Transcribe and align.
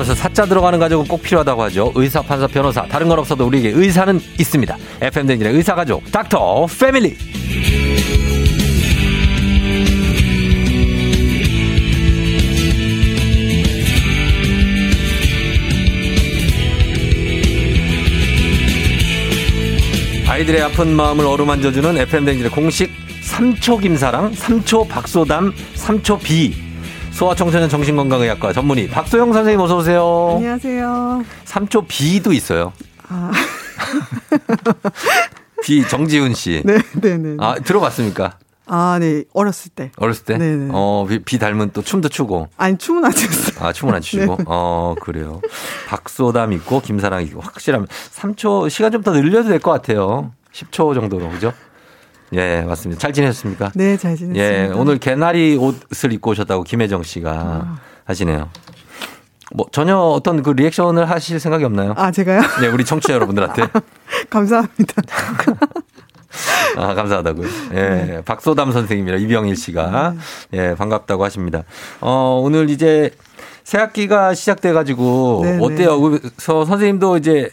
살아가면서 0.00 0.14
사자 0.14 0.46
들어가는 0.46 0.78
가족은 0.78 1.06
꼭 1.06 1.22
필요하다고 1.22 1.62
하죠. 1.64 1.92
의사, 1.94 2.22
판사, 2.22 2.46
변호사. 2.46 2.86
다른 2.86 3.08
건 3.08 3.18
없어도 3.18 3.46
우리에게 3.46 3.70
의사는 3.70 4.20
있습니다. 4.38 4.76
FM 5.00 5.26
댕진의 5.26 5.54
의사 5.54 5.74
가족, 5.74 6.10
닥터 6.10 6.66
패밀리. 6.66 7.16
아이들의 20.26 20.62
아픈 20.62 20.94
마음을 20.94 21.26
어루만져주는 21.26 21.98
FM 21.98 22.24
댕진의 22.24 22.50
공식 22.50 22.90
3초 23.22 23.82
김사랑, 23.82 24.32
3초 24.32 24.88
박소담, 24.88 25.52
3초 25.74 26.22
비. 26.22 26.69
소아청소년 27.12 27.68
정신건강의학과 27.68 28.52
전문의 28.52 28.88
박소영 28.88 29.32
선생님 29.32 29.60
어서 29.60 29.76
오세요. 29.76 30.34
안녕하세요. 30.36 31.24
3초 31.44 31.84
비도 31.86 32.32
있어요. 32.32 32.72
아, 33.08 33.30
비 35.62 35.86
정지훈 35.86 36.32
씨. 36.34 36.62
네, 36.64 36.78
네, 36.94 37.18
네. 37.18 37.36
아, 37.38 37.56
들어봤습니까? 37.56 38.38
아, 38.66 38.98
네. 39.00 39.24
어렸을 39.34 39.70
때. 39.74 39.90
어렸을 39.96 40.24
때? 40.24 40.38
네네. 40.38 40.70
어, 40.72 41.04
비, 41.08 41.18
비 41.18 41.38
닮은 41.38 41.70
또 41.72 41.82
춤도 41.82 42.08
추고. 42.08 42.48
아니, 42.56 42.78
춤은 42.78 43.04
안 43.04 43.10
췄어요. 43.10 43.66
아, 43.66 43.72
춤은 43.72 43.94
안 43.94 44.00
추시고. 44.00 44.36
네. 44.38 44.44
어, 44.46 44.94
그래요. 45.02 45.40
박소담 45.88 46.52
있고, 46.52 46.80
김사랑 46.80 47.22
있고, 47.24 47.40
확실하면 47.40 47.88
3초, 47.88 48.70
시간 48.70 48.92
좀 48.92 49.02
더 49.02 49.10
늘려도 49.12 49.48
될 49.48 49.58
것 49.58 49.72
같아요. 49.72 50.32
10초 50.52 50.94
정도로, 50.94 51.28
그죠? 51.30 51.52
예, 52.32 52.62
맞습니다. 52.62 53.00
잘 53.00 53.12
지내셨습니까? 53.12 53.72
네, 53.74 53.96
잘 53.96 54.16
지냈습니다. 54.16 54.44
예, 54.44 54.72
오늘 54.74 54.98
개나리 54.98 55.56
옷을 55.56 56.12
입고 56.12 56.30
오셨다고 56.30 56.64
김혜정 56.64 57.02
씨가 57.02 57.30
아. 57.32 57.78
하시네요. 58.04 58.48
뭐, 59.52 59.66
전혀 59.72 59.96
어떤 59.96 60.42
그 60.42 60.50
리액션을 60.50 61.10
하실 61.10 61.40
생각이 61.40 61.64
없나요? 61.64 61.94
아, 61.96 62.12
제가요? 62.12 62.40
네, 62.60 62.68
우리 62.68 62.84
청취자 62.84 63.14
여러분들한테. 63.14 63.66
감사합니다. 64.30 65.02
아, 66.76 66.94
감사하다고요. 66.94 67.48
예, 67.72 67.74
네. 67.74 68.22
박소담 68.24 68.70
선생님이랑 68.70 69.20
이병일 69.20 69.56
씨가 69.56 70.14
예, 70.52 70.74
반갑다고 70.76 71.24
하십니다. 71.24 71.64
어, 72.00 72.40
오늘 72.42 72.70
이제 72.70 73.10
새 73.64 73.78
학기가 73.78 74.34
시작돼 74.34 74.72
가지고 74.72 75.42
네, 75.44 75.58
어때요? 75.60 76.00
그래서 76.00 76.64
선생님도 76.64 77.16
이제 77.16 77.50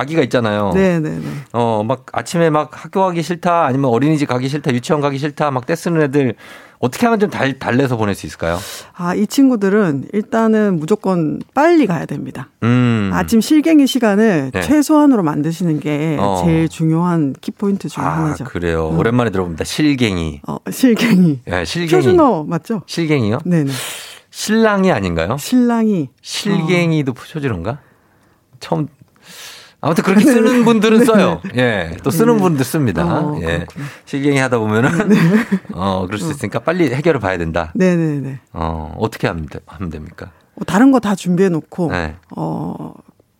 아기가 0.00 0.22
있잖아요. 0.22 0.72
네, 0.74 0.98
네, 0.98 1.10
네. 1.10 1.24
어, 1.52 1.84
막 1.86 2.06
아침에 2.12 2.50
막 2.50 2.70
학교 2.84 3.00
가기 3.02 3.22
싫다 3.22 3.66
아니면 3.66 3.90
어린이집 3.90 4.26
가기 4.26 4.48
싫다 4.48 4.72
유치원 4.72 5.00
가기 5.00 5.18
싫다 5.18 5.50
막 5.50 5.66
떼쓰는 5.66 6.02
애들 6.02 6.34
어떻게 6.78 7.04
하면 7.06 7.20
좀 7.20 7.28
달, 7.28 7.58
달래서 7.58 7.98
보낼 7.98 8.14
수 8.14 8.26
있을까요? 8.26 8.58
아, 8.94 9.14
이 9.14 9.26
친구들은 9.26 10.08
일단은 10.14 10.78
무조건 10.78 11.40
빨리 11.52 11.86
가야 11.86 12.06
됩니다. 12.06 12.48
음. 12.62 13.10
아침 13.12 13.42
실갱이 13.42 13.86
시간을 13.86 14.50
네. 14.54 14.60
최소한으로 14.62 15.22
만드시는 15.22 15.80
게 15.80 16.16
어. 16.18 16.42
제일 16.42 16.70
중요한 16.70 17.34
키포인트 17.38 17.90
중 17.90 18.02
아, 18.02 18.16
하나죠. 18.16 18.44
그래요. 18.44 18.88
음. 18.88 18.98
오랜만에 18.98 19.28
들어봅니다. 19.30 19.64
실갱이. 19.64 20.40
어, 20.48 20.56
실갱이. 20.70 21.40
예, 21.52 21.64
실갱이. 21.66 21.90
표준어 22.02 22.44
맞죠? 22.44 22.80
실갱이요? 22.86 23.40
네네. 23.44 23.70
신랑이 24.30 24.90
아닌가요? 24.90 25.36
신랑이. 25.38 26.08
실갱이도 26.22 27.12
표준어인가? 27.12 27.78
처음 28.60 28.88
아무튼 29.82 30.04
그렇게 30.04 30.24
쓰는 30.24 30.64
분들은 30.64 31.04
써요. 31.06 31.40
예. 31.56 31.96
또 32.02 32.10
쓰는 32.10 32.36
네. 32.36 32.42
분들 32.42 32.64
씁니다. 32.64 33.04
어, 33.04 33.38
예. 33.42 33.66
실갱이 34.04 34.38
하다 34.38 34.58
보면은 34.58 34.90
어, 35.72 36.04
그럴 36.06 36.18
수 36.18 36.30
있으니까 36.30 36.58
빨리 36.58 36.92
해결을 36.94 37.18
봐야 37.20 37.38
된다. 37.38 37.72
네 37.74 37.96
네 37.96 38.20
네. 38.20 38.40
어, 38.52 38.94
어떻게 38.98 39.26
하면, 39.26 39.46
돼- 39.46 39.60
하면 39.66 39.90
됩니까? 39.90 40.32
뭐 40.54 40.64
다른 40.66 40.92
거 40.92 41.00
다 41.00 41.14
준비해 41.14 41.48
놓고, 41.48 41.90
네. 41.92 42.16
어, 42.36 42.92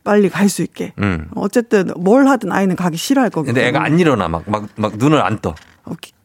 빨리 0.02 0.30
갈 0.30 0.48
수 0.48 0.62
있게. 0.62 0.94
음. 0.98 1.28
어쨌든 1.34 1.90
뭘 1.98 2.26
하든 2.26 2.50
아이는 2.52 2.74
가기 2.74 2.96
싫어할 2.96 3.28
거기 3.28 3.46
근데 3.48 3.68
애가 3.68 3.84
안 3.84 3.98
일어나. 4.00 4.28
막, 4.28 4.42
막, 4.46 4.64
막 4.76 4.96
눈을 4.96 5.20
안 5.22 5.38
떠. 5.40 5.54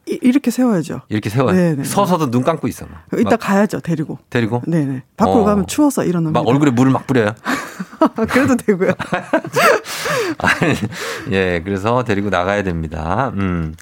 어, 0.08 0.12
이- 0.12 0.18
이렇게 0.22 0.50
세워야죠. 0.50 1.02
이렇게 1.08 1.28
세워요. 1.30 1.52
네네. 1.54 1.84
서서도 1.84 2.30
눈 2.30 2.42
감고 2.44 2.68
있어. 2.68 2.86
막. 2.86 3.02
이따 3.18 3.30
막 3.30 3.40
가야죠, 3.40 3.80
데리고. 3.80 4.18
데리고. 4.30 4.62
네네. 4.66 5.02
밖으로 5.16 5.40
어. 5.42 5.44
가면 5.44 5.66
추워서 5.66 6.04
일어납니다. 6.04 6.40
막 6.40 6.48
얼굴에 6.48 6.70
물을 6.70 6.92
막 6.92 7.06
뿌려요. 7.06 7.34
그래도 8.30 8.56
되고요. 8.56 8.92
아니, 10.38 10.74
예, 11.32 11.60
그래서 11.64 12.04
데리고 12.04 12.28
나가야 12.30 12.62
됩니다. 12.62 13.32
음. 13.36 13.74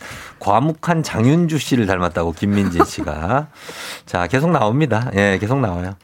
과묵한 0.45 1.03
장윤주 1.03 1.59
씨를 1.59 1.87
닮았다고 1.87 2.33
김민진 2.33 2.85
씨가. 2.85 3.47
자, 4.05 4.27
계속 4.27 4.51
나옵니다. 4.51 5.11
예, 5.17 5.39
계속 5.41 5.59
나와요. 5.59 5.95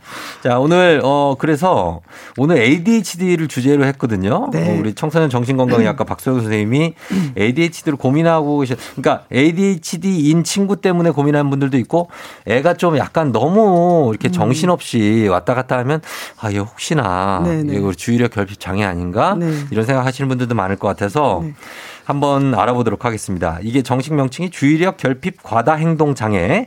자, 0.43 0.59
오늘, 0.59 1.03
어, 1.05 1.37
그래서 1.39 2.01
오늘 2.39 2.57
ADHD를 2.57 3.49
주제로 3.49 3.85
했거든요. 3.85 4.49
네. 4.51 4.71
어, 4.71 4.81
우리 4.81 4.95
청소년 4.95 5.29
정신건강의학과 5.29 6.05
박소영 6.05 6.41
선생님이 6.41 6.95
ADHD를 7.37 7.99
고민하고 7.99 8.61
계셔. 8.61 8.77
그러니까 8.97 9.27
ADHD인 9.31 10.43
친구 10.43 10.81
때문에 10.81 11.11
고민하는 11.11 11.51
분들도 11.51 11.77
있고 11.77 12.09
애가 12.47 12.75
좀 12.75 12.97
약간 12.97 13.33
너무 13.33 14.09
이렇게 14.11 14.31
정신없이 14.31 15.29
왔다 15.31 15.55
갔다 15.55 15.77
하면 15.79 16.01
아, 16.41 16.51
얘 16.51 16.57
혹시나 16.57 17.43
네, 17.45 17.63
네. 17.63 17.77
이거 17.77 17.93
주의력 17.93 18.31
결핍 18.31 18.59
장애 18.59 18.85
아닌가? 18.85 19.37
네. 19.39 19.53
이런 19.71 19.85
생각 19.85 20.07
하시는 20.07 20.29
분들도 20.29 20.55
많을 20.55 20.77
것 20.77 20.89
같아서 20.89 21.41
네. 21.45 21.53
한번 22.05 22.55
알아보도록 22.55 23.05
하겠습니다. 23.05 23.59
이게 23.63 23.83
정식 23.83 24.15
명칭이 24.15 24.51
주의력 24.51 24.97
결핍 24.97 25.43
과다 25.43 25.75
행동 25.75 26.15
장애, 26.15 26.67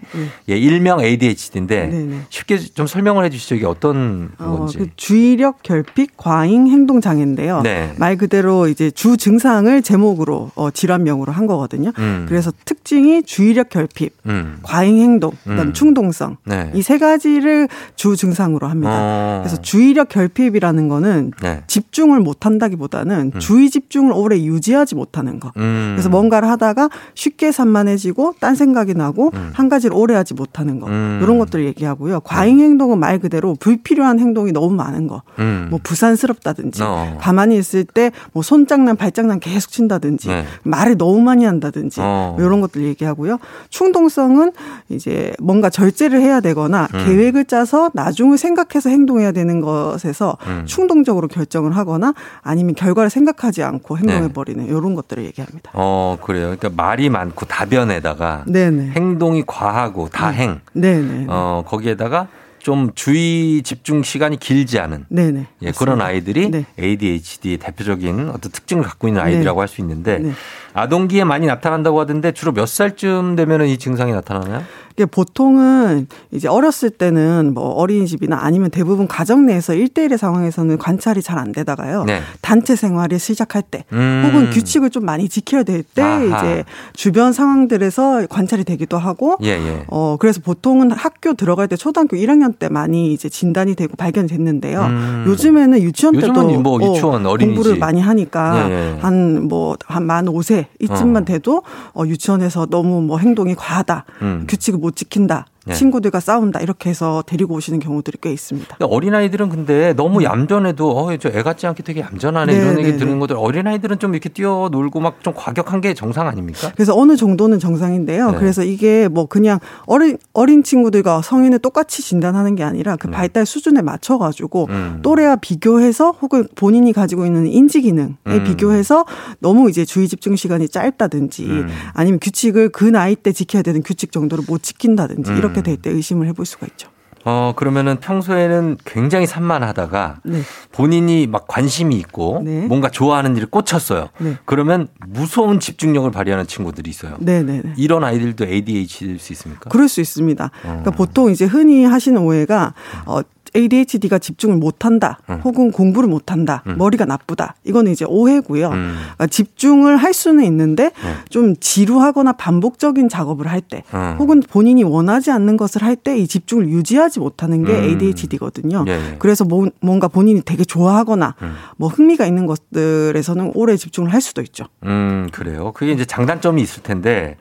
예, 0.50 0.58
일명 0.58 1.00
ADHD인데 1.02 1.88
네, 1.88 1.98
네. 2.04 2.18
쉽게 2.30 2.58
좀 2.58 2.88
설명을 2.88 3.26
해 3.26 3.30
주시죠. 3.30 3.56
이게 3.56 3.66
어떤 3.66 4.32
어, 4.38 4.58
건지. 4.58 4.78
그 4.78 4.88
주의력 4.96 5.64
결핍 5.64 6.18
과잉 6.18 6.68
행동 6.68 7.02
장애인데요. 7.02 7.62
네. 7.62 7.94
말 7.98 8.18
그대로 8.18 8.68
이제 8.68 8.92
주 8.92 9.18
증상을 9.18 9.82
제목으로 9.82 10.52
어, 10.56 10.72
질환명으로 10.72 11.32
한 11.32 11.48
거거든요. 11.48 11.92
음. 11.98 12.26
그래서 12.28 12.52
특 12.66 12.83
징이 12.94 13.24
주의력 13.24 13.70
결핍, 13.70 14.16
음. 14.28 14.60
과잉 14.62 15.00
행동, 15.00 15.32
그다음 15.44 15.70
음. 15.70 15.74
충동성 15.74 16.38
네. 16.46 16.72
이세 16.76 17.00
가지를 17.00 17.68
주 17.96 18.16
증상으로 18.16 18.68
합니다. 18.68 18.94
어. 18.94 19.42
그래서 19.44 19.60
주의력 19.62 20.10
결핍이라는 20.10 20.88
거는 20.88 21.32
네. 21.42 21.64
집중을 21.66 22.20
못 22.20 22.46
한다기보다는 22.46 23.34
주의 23.40 23.70
집중을 23.70 24.14
오래 24.14 24.38
유지하지 24.38 24.94
못하는 24.96 25.40
거. 25.40 25.52
음. 25.58 25.94
그래서 25.96 26.10
뭔가를 26.10 26.48
하다가 26.50 26.90
쉽게 27.16 27.52
산만해지고 27.52 28.36
딴 28.40 28.54
생각이 28.54 28.94
나고 28.94 29.32
한 29.54 29.70
가지를 29.70 29.96
오래 29.96 30.14
하지 30.14 30.36
못하는 30.36 30.80
거. 30.80 30.88
음. 30.88 31.20
이런 31.24 31.40
것들을 31.40 31.66
얘기하고요. 31.66 32.20
과잉 32.22 32.60
행동은 32.60 33.00
말 33.00 33.18
그대로 33.20 33.56
불필요한 33.60 34.20
행동이 34.20 34.52
너무 34.52 34.76
많은 34.76 35.08
거. 35.08 35.24
음. 35.40 35.68
뭐 35.72 35.80
부산스럽다든지 35.82 36.84
어. 36.84 37.18
가만히 37.20 37.58
있을 37.58 37.84
때 37.86 38.12
뭐 38.34 38.44
손장난 38.44 38.96
발장난 38.96 39.40
계속 39.40 39.72
친다든지 39.72 40.28
네. 40.28 40.46
말을 40.64 40.98
너무 40.98 41.22
많이 41.22 41.46
한다든지 41.46 42.00
어. 42.02 42.36
뭐 42.38 42.46
이런 42.46 42.62
것들 42.62 42.83
얘기하고요. 42.86 43.38
충동성은 43.70 44.52
이제 44.90 45.34
뭔가 45.40 45.70
절제를 45.70 46.22
해야 46.22 46.40
되거나 46.42 46.88
음. 46.94 47.06
계획을 47.06 47.46
짜서 47.46 47.90
나중을 47.94 48.38
생각해서 48.38 48.90
행동해야 48.90 49.32
되는 49.32 49.62
것에서 49.62 50.38
음. 50.48 50.64
충동적으로 50.66 51.28
결정을 51.28 51.76
하거나 51.76 52.14
아니면 52.42 52.76
결과를 52.76 53.10
생각하지 53.10 53.64
않고 53.64 53.98
행동해 53.98 54.22
네. 54.22 54.34
버리는 54.34 54.66
이런 54.66 54.96
것들을 54.96 55.24
얘기합니다. 55.26 55.72
어, 55.74 56.18
그래요. 56.22 56.56
그러니까 56.58 56.70
말이 56.76 57.10
많고 57.10 57.46
다변에다가 57.46 58.46
네네. 58.48 58.92
행동이 58.92 59.44
과하고 59.46 60.10
다행. 60.10 60.60
네네. 60.74 61.26
어, 61.30 61.64
거기에다가 61.68 62.28
좀 62.60 62.92
주의 62.96 63.62
집중 63.62 64.04
시간이 64.04 64.38
길지 64.40 64.80
않은 64.80 65.06
네네. 65.10 65.48
예, 65.64 65.72
그런. 65.72 66.00
아이들이 66.00 66.50
네. 66.50 66.66
ADHD의 66.80 67.58
대표적인 67.58 68.30
어떤 68.30 68.52
특징을 68.54 68.84
갖고 68.84 69.10
있는 69.10 69.22
아이들이라고 69.22 69.60
할 69.60 69.68
수 69.68 69.82
있는데 69.82 70.20
네. 70.20 70.32
아동기에 70.74 71.24
많이 71.24 71.48
나타난다고 71.48 72.00
하던데 72.00 72.32
주로 72.32 72.52
몇 72.52 72.68
살쯤 72.68 73.36
되면은 73.36 73.68
이 73.68 73.78
증상이 73.78 74.12
나타나나요? 74.12 74.64
이게 74.96 75.08
보통은 75.08 76.06
이제 76.32 76.48
어렸을 76.48 76.92
때는 76.92 77.54
뭐 77.56 77.70
어린이집이나 77.70 78.38
아니면 78.44 78.70
대부분 78.70 79.08
가정 79.08 79.48
내에서 79.48 79.74
일대일의 79.74 80.20
상황에서는 80.20 80.78
관찰이 80.78 81.22
잘 81.24 81.34
안 81.40 81.52
되다가요. 81.52 82.04
네. 82.06 82.22
단체 82.42 82.76
생활을 82.76 83.18
시작할 83.18 83.64
때 83.64 83.86
음. 83.92 84.24
혹은 84.24 84.52
규칙을 84.52 84.92
좀 84.92 85.04
많이 85.04 85.28
지켜야 85.30 85.64
될 85.64 85.82
때. 85.82 86.04
이제 86.28 86.64
주변 86.94 87.34
상황들에서 87.34 88.28
관찰이 88.30 88.64
되기도 88.64 88.98
하고 89.00 89.36
예, 89.44 89.50
예. 89.50 89.84
어 89.88 90.16
그래서 90.20 90.42
보통은 90.42 90.92
학교 90.92 91.34
들어갈 91.34 91.68
때 91.68 91.76
초등학교 91.76 92.16
1학년 92.16 92.58
때 92.60 92.70
많이 92.70 93.14
이제 93.14 93.30
진단이 93.30 93.74
되고 93.76 93.96
발견이 93.96 94.28
됐는데요. 94.28 94.82
음. 94.84 95.24
요즘에는 95.28 95.82
유치원 95.82 96.20
때도 96.20 96.34
뭐 96.60 96.80
유치원, 96.82 97.26
어린이집. 97.26 97.56
공부를 97.56 97.80
많이 97.80 98.00
하니까 98.00 98.70
예, 98.70 98.74
예. 98.74 98.98
한뭐 99.02 99.78
한 99.88 100.04
만 100.04 100.26
5세 100.26 100.63
이쯤만 100.80 101.24
어. 101.24 101.26
돼도 101.26 101.64
어 101.94 102.04
유치원에서 102.06 102.68
너무 102.68 103.02
뭐 103.02 103.18
행동이 103.18 103.56
과하다. 103.56 104.06
음. 104.22 104.46
규칙을 104.48 104.80
못 104.80 104.96
지킨다. 104.96 105.46
네. 105.66 105.74
친구들과 105.74 106.20
싸운다 106.20 106.60
이렇게 106.62 106.90
해서 106.90 107.24
데리고 107.26 107.56
오시는 107.56 107.80
경우들이 107.80 108.18
꽤 108.22 108.32
있습니다. 108.32 108.78
어린 108.82 109.14
아이들은 109.16 109.50
근데 109.50 109.94
너무 109.94 110.20
음. 110.20 110.24
얌전해도 110.24 110.90
어, 110.98 111.18
저 111.18 111.30
애 111.34 111.42
같지 111.42 111.66
않게 111.68 111.84
되게 111.84 112.02
얌전하네 112.02 112.54
네, 112.54 112.60
이런 112.60 112.80
얘기 112.80 112.92
네, 112.92 112.98
들은 112.98 113.14
네. 113.14 113.20
것들 113.20 113.36
어린 113.38 113.66
아이들은 113.68 113.98
좀 114.00 114.14
이렇게 114.14 114.30
뛰어놀고 114.30 115.00
막 115.00 115.14
좀 115.24 115.34
과격한 115.36 115.80
게 115.80 115.94
정상 115.94 116.28
아닙니까? 116.28 116.72
그래서 116.76 116.94
어느 116.98 117.16
정도는 117.16 117.58
정상인데요. 117.60 118.32
네. 118.32 118.38
그래서 118.38 118.64
이게 118.64 119.08
뭐 119.08 119.26
그냥 119.26 119.60
어린 119.86 120.18
어린 120.34 120.64
친구들과 120.64 121.22
성인을 121.22 121.60
똑같이 121.60 122.02
진단하는 122.02 122.56
게 122.56 122.64
아니라 122.64 122.96
그 122.98 123.08
네. 123.08 123.14
발달 123.14 123.46
수준에 123.46 123.82
맞춰 123.82 124.18
가지고 124.18 124.68
음. 124.70 125.00
또래와 125.02 125.38
비교해서 125.38 126.12
혹은 126.12 126.48
본인이 126.56 126.92
가지고 126.92 127.26
있는 127.26 127.48
인지 127.48 127.82
기능에 127.82 128.16
음. 128.28 128.44
비교해서 128.44 129.06
너무 129.40 129.70
이제 129.70 129.86
주의 129.86 130.08
집중 130.08 130.36
시간이 130.36 130.68
짧다든지 130.68 131.46
음. 131.46 131.68
아니면 131.94 132.20
규칙을 132.22 132.70
그 132.70 132.84
나이 132.84 133.16
때 133.16 133.32
지켜야 133.32 133.62
되는 133.62 133.82
규칙 133.82 134.12
정도를 134.12 134.44
못 134.48 134.62
지킨다든지 134.62 135.32
이렇게 135.32 135.53
이렇게 135.54 135.62
될 135.62 135.78
때 135.78 135.90
의심을 135.92 136.28
해볼 136.28 136.46
수가 136.46 136.68
있죠. 136.68 136.90
어, 137.26 137.54
그러면은 137.56 137.98
평소에는 138.02 138.78
굉장히 138.84 139.26
산만하다가 139.28 140.20
네. 140.26 140.42
본인이 140.74 141.26
막 141.26 141.48
관심이 141.48 141.96
있고 141.96 142.42
네. 142.44 142.66
뭔가 142.68 142.90
좋아하는 142.90 143.38
일을 143.38 143.48
꽂혔어요. 143.50 144.10
네. 144.20 144.38
그러면 144.44 144.90
무서운 145.08 145.62
집중력을 145.62 146.12
발휘하는 146.12 146.48
친구들이 146.48 146.90
있어요. 146.90 147.16
네, 147.20 147.42
네, 147.42 147.62
네. 147.64 147.74
이런 147.78 148.04
아이들도 148.04 148.44
ADHD일 148.46 149.20
수 149.20 149.32
있습니까? 149.32 149.70
그럴 149.70 149.88
수 149.88 150.02
있습니다. 150.02 150.52
그러니까 150.62 150.90
어. 150.90 150.94
보통 150.94 151.32
이제 151.32 151.46
흔히 151.46 151.86
하시는 151.86 152.22
오해가 152.22 152.74
어, 153.06 153.22
ADHD가 153.56 154.20
집중을 154.20 154.58
못한다, 154.58 155.20
음. 155.30 155.40
혹은 155.44 155.72
공부를 155.72 156.10
못한다, 156.10 156.64
음. 156.68 156.78
머리가 156.78 157.06
나쁘다. 157.06 157.56
이거는 157.64 157.92
이제 157.92 158.06
오해고요. 158.08 158.70
음. 158.70 158.96
그러니까 159.00 159.28
집중을 159.28 159.98
할 159.98 160.14
수는 160.14 160.44
있는데 160.46 160.92
음. 161.04 161.14
좀 161.30 161.56
지루하거나 161.60 162.34
반복적인 162.34 163.10
작업을 163.10 163.48
할 163.48 163.62
때, 163.62 163.84
음. 163.94 164.16
혹은 164.20 164.42
본인이 164.42 164.84
원하지 164.84 165.32
않는 165.32 165.58
것을 165.58 165.82
할 165.84 165.96
때 165.96 166.18
이 166.18 166.28
집중을 166.28 166.68
유지하지 166.70 167.20
못하는 167.20 167.64
게 167.64 167.74
ADHD거든요. 167.74 168.84
예, 168.88 168.92
예. 168.92 169.16
그래서 169.20 169.46
뭐, 169.46 169.68
뭔가 169.80 170.08
본인이 170.08 170.42
되게 170.44 170.64
좋아하거나 170.66 171.36
뭐 171.78 171.88
흥미가 171.90 172.26
있는 172.26 172.46
것들에서는 172.46 173.52
오래 173.56 173.78
집중을 173.78 174.12
할 174.12 174.20
수도 174.22 174.42
있죠. 174.42 174.66
음, 174.86 175.30
그래요. 175.32 175.72
그게 175.74 175.92
이제 175.92 176.04
장단점이 176.06 176.62
있을 176.62 176.84
텐데, 176.84 177.38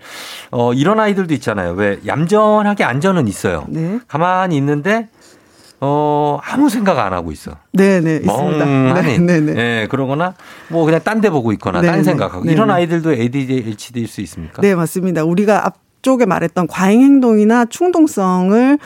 어, 0.50 0.73
이런 0.75 1.00
아이들도 1.00 1.32
있잖아요. 1.35 1.73
왜 1.73 1.99
얌전하게 2.06 2.85
안전은 2.85 3.26
있어요. 3.29 3.65
네. 3.69 3.99
가만히 4.06 4.56
있는데 4.58 5.08
어, 5.84 6.38
아무 6.44 6.69
생각 6.70 6.96
안 7.00 7.12
하고 7.12 7.32
있어. 7.32 7.56
네네, 7.73 8.20
있습니다. 8.25 8.64
멍하니. 8.64 9.19
네네. 9.19 9.40
네, 9.40 9.52
네, 9.55 9.87
그러거나 9.88 10.34
뭐 10.69 10.84
그냥 10.84 11.00
딴 11.02 11.20
데 11.20 11.29
보고 11.29 11.50
있거나 11.55 11.81
네네. 11.81 11.93
딴 11.93 12.05
생각하고. 12.05 12.44
이런 12.49 12.70
아이들도 12.70 13.12
ADHD일 13.12 14.06
수 14.06 14.20
있습니까? 14.20 14.62
네, 14.62 14.76
맞습니다. 14.76 15.25
우리가 15.25 15.67
앞 15.67 15.75
쪽에 16.03 16.27
말했던 16.27 16.67
과잉 16.67 17.01
행동이나 17.03 17.65
충동성을 17.65 18.79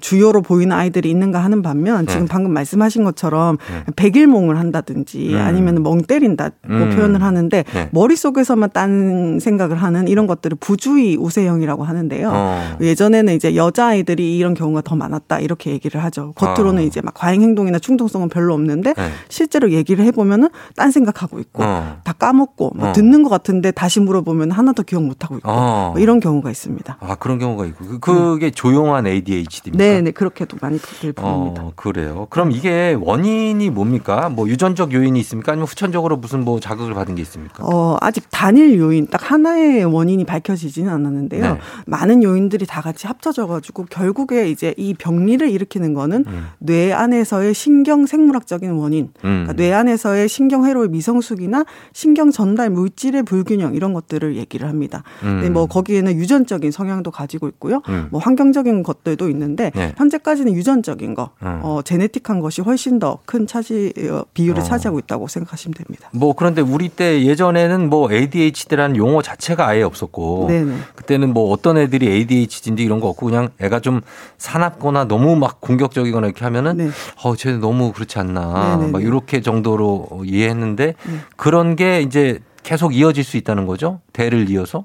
주요로 0.00 0.42
보이는 0.42 0.76
아이들이 0.76 1.10
있는가 1.10 1.42
하는 1.42 1.62
반면 1.62 2.06
지금 2.06 2.22
네. 2.22 2.28
방금 2.30 2.52
말씀하신 2.52 3.02
것처럼 3.04 3.56
네. 3.56 3.92
백일몽을 3.96 4.58
한다든지 4.58 5.34
음. 5.34 5.40
아니면 5.40 5.82
멍 5.82 6.02
때린다고 6.02 6.54
음. 6.68 6.92
표현을 6.94 7.22
하는데 7.22 7.64
네. 7.72 7.88
머릿속에서만 7.92 8.70
딴 8.72 9.38
생각을 9.40 9.76
하는 9.76 10.06
이런 10.08 10.26
것들을 10.26 10.58
부주의 10.60 11.16
우세형이라고 11.16 11.84
하는데요. 11.84 12.30
어. 12.32 12.76
예전에는 12.80 13.34
이제 13.34 13.56
여자아이들이 13.56 14.36
이런 14.36 14.54
경우가 14.54 14.82
더 14.82 14.96
많았다 14.96 15.40
이렇게 15.40 15.70
얘기를 15.70 16.02
하죠. 16.04 16.32
겉으로는 16.36 16.82
어. 16.82 16.86
이제 16.86 17.00
막 17.00 17.14
과잉 17.14 17.42
행동이나 17.42 17.78
충동성은 17.78 18.28
별로 18.28 18.54
없는데 18.54 18.92
네. 18.92 19.10
실제로 19.28 19.70
얘기를 19.70 20.04
해보면은 20.04 20.50
딴 20.76 20.90
생각하고 20.90 21.38
있고 21.38 21.62
어. 21.62 21.98
다 22.04 22.12
까먹고 22.12 22.72
뭐 22.76 22.90
어. 22.90 22.92
듣는 22.92 23.22
것 23.22 23.30
같은데 23.30 23.70
다시 23.70 24.00
물어보면 24.00 24.50
하나도 24.50 24.82
기억 24.82 25.02
못하고 25.04 25.36
있고 25.38 25.50
어. 25.50 25.90
뭐 25.94 26.00
이런 26.00 26.20
경우가 26.20 26.49
있습니다. 26.50 26.98
아 27.00 27.14
그런 27.16 27.38
경우가 27.38 27.66
있고 27.66 27.84
그, 27.84 27.98
그게 28.00 28.46
네. 28.46 28.50
조용한 28.50 29.06
ADHD입니까? 29.06 29.84
네, 29.84 30.00
네 30.02 30.10
그렇게도 30.10 30.56
많이 30.60 30.78
보입니다. 30.78 31.22
어, 31.24 31.72
그래요. 31.76 32.26
그럼 32.30 32.52
이게 32.52 32.96
원인이 33.00 33.70
뭡니까? 33.70 34.28
뭐 34.28 34.48
유전적 34.48 34.92
요인이 34.92 35.18
있습니까? 35.20 35.52
아니면 35.52 35.66
후천적으로 35.66 36.16
무슨 36.16 36.44
뭐 36.44 36.60
자극을 36.60 36.94
받은 36.94 37.14
게 37.14 37.22
있습니까? 37.22 37.64
어 37.64 37.96
아직 38.00 38.26
단일 38.30 38.78
요인 38.78 39.06
딱 39.06 39.30
하나의 39.30 39.84
원인이 39.84 40.24
밝혀지지는 40.24 40.90
않았는데요. 40.92 41.54
네. 41.54 41.60
많은 41.86 42.22
요인들이 42.22 42.66
다 42.66 42.80
같이 42.80 43.06
합쳐져 43.06 43.46
가지고 43.46 43.84
결국에 43.84 44.48
이제 44.48 44.74
이 44.76 44.94
병리를 44.94 45.48
일으키는 45.48 45.94
거는 45.94 46.24
음. 46.26 46.46
뇌 46.58 46.92
안에서의 46.92 47.54
신경 47.54 48.06
생물학적인 48.06 48.72
원인, 48.72 49.10
음. 49.24 49.44
그러니까 49.44 49.52
뇌 49.54 49.72
안에서의 49.72 50.28
신경 50.28 50.64
회로의 50.64 50.88
미성숙이나 50.88 51.64
신경 51.92 52.30
전달 52.30 52.70
물질의 52.70 53.24
불균형 53.24 53.74
이런 53.74 53.92
것들을 53.92 54.36
얘기를 54.36 54.68
합니다. 54.68 55.02
음. 55.22 55.52
뭐 55.52 55.66
거기에는 55.66 56.16
유전 56.16 56.39
유전적인 56.40 56.70
성향도 56.70 57.10
가지고 57.10 57.48
있고요. 57.48 57.82
음. 57.88 58.08
뭐 58.10 58.20
환경적인 58.20 58.82
것들도 58.82 59.28
있는데 59.30 59.70
네. 59.74 59.94
현재까지는 59.96 60.54
유전적인 60.54 61.14
거, 61.14 61.30
음. 61.42 61.60
어, 61.62 61.80
제네틱한 61.82 62.40
것이 62.40 62.62
훨씬 62.62 62.98
더 62.98 63.18
큰 63.26 63.46
차지 63.46 63.92
어, 64.10 64.24
비율을 64.34 64.60
어. 64.60 64.64
차지하고 64.64 64.98
있다고 65.00 65.28
생각하시면 65.28 65.74
됩니다. 65.74 66.08
뭐 66.12 66.34
그런데 66.34 66.62
우리 66.62 66.88
때 66.88 67.24
예전에는 67.24 67.88
뭐 67.90 68.10
ADHD라는 68.10 68.96
용어 68.96 69.22
자체가 69.22 69.66
아예 69.66 69.82
없었고 69.82 70.46
네네. 70.48 70.74
그때는 70.94 71.32
뭐 71.32 71.50
어떤 71.52 71.76
애들이 71.76 72.08
ADHD인지 72.08 72.82
이런 72.82 73.00
거 73.00 73.08
없고 73.08 73.26
그냥 73.26 73.50
애가 73.60 73.80
좀 73.80 74.00
사납거나 74.38 75.04
너무 75.04 75.36
막 75.36 75.60
공격적이거나 75.60 76.28
이렇게 76.28 76.44
하면은 76.44 76.76
네. 76.76 76.88
어, 77.22 77.36
쟤는 77.36 77.60
너무 77.60 77.92
그렇지 77.92 78.18
않나 78.18 78.76
네네네. 78.76 78.92
막 78.92 79.02
이렇게 79.02 79.40
정도로 79.40 80.22
이해했는데 80.24 80.86
네. 80.86 80.94
그런 81.36 81.76
게 81.76 82.00
이제 82.02 82.40
계속 82.62 82.94
이어질 82.94 83.24
수 83.24 83.36
있다는 83.36 83.66
거죠. 83.66 84.00
대를 84.12 84.48
이어서. 84.50 84.84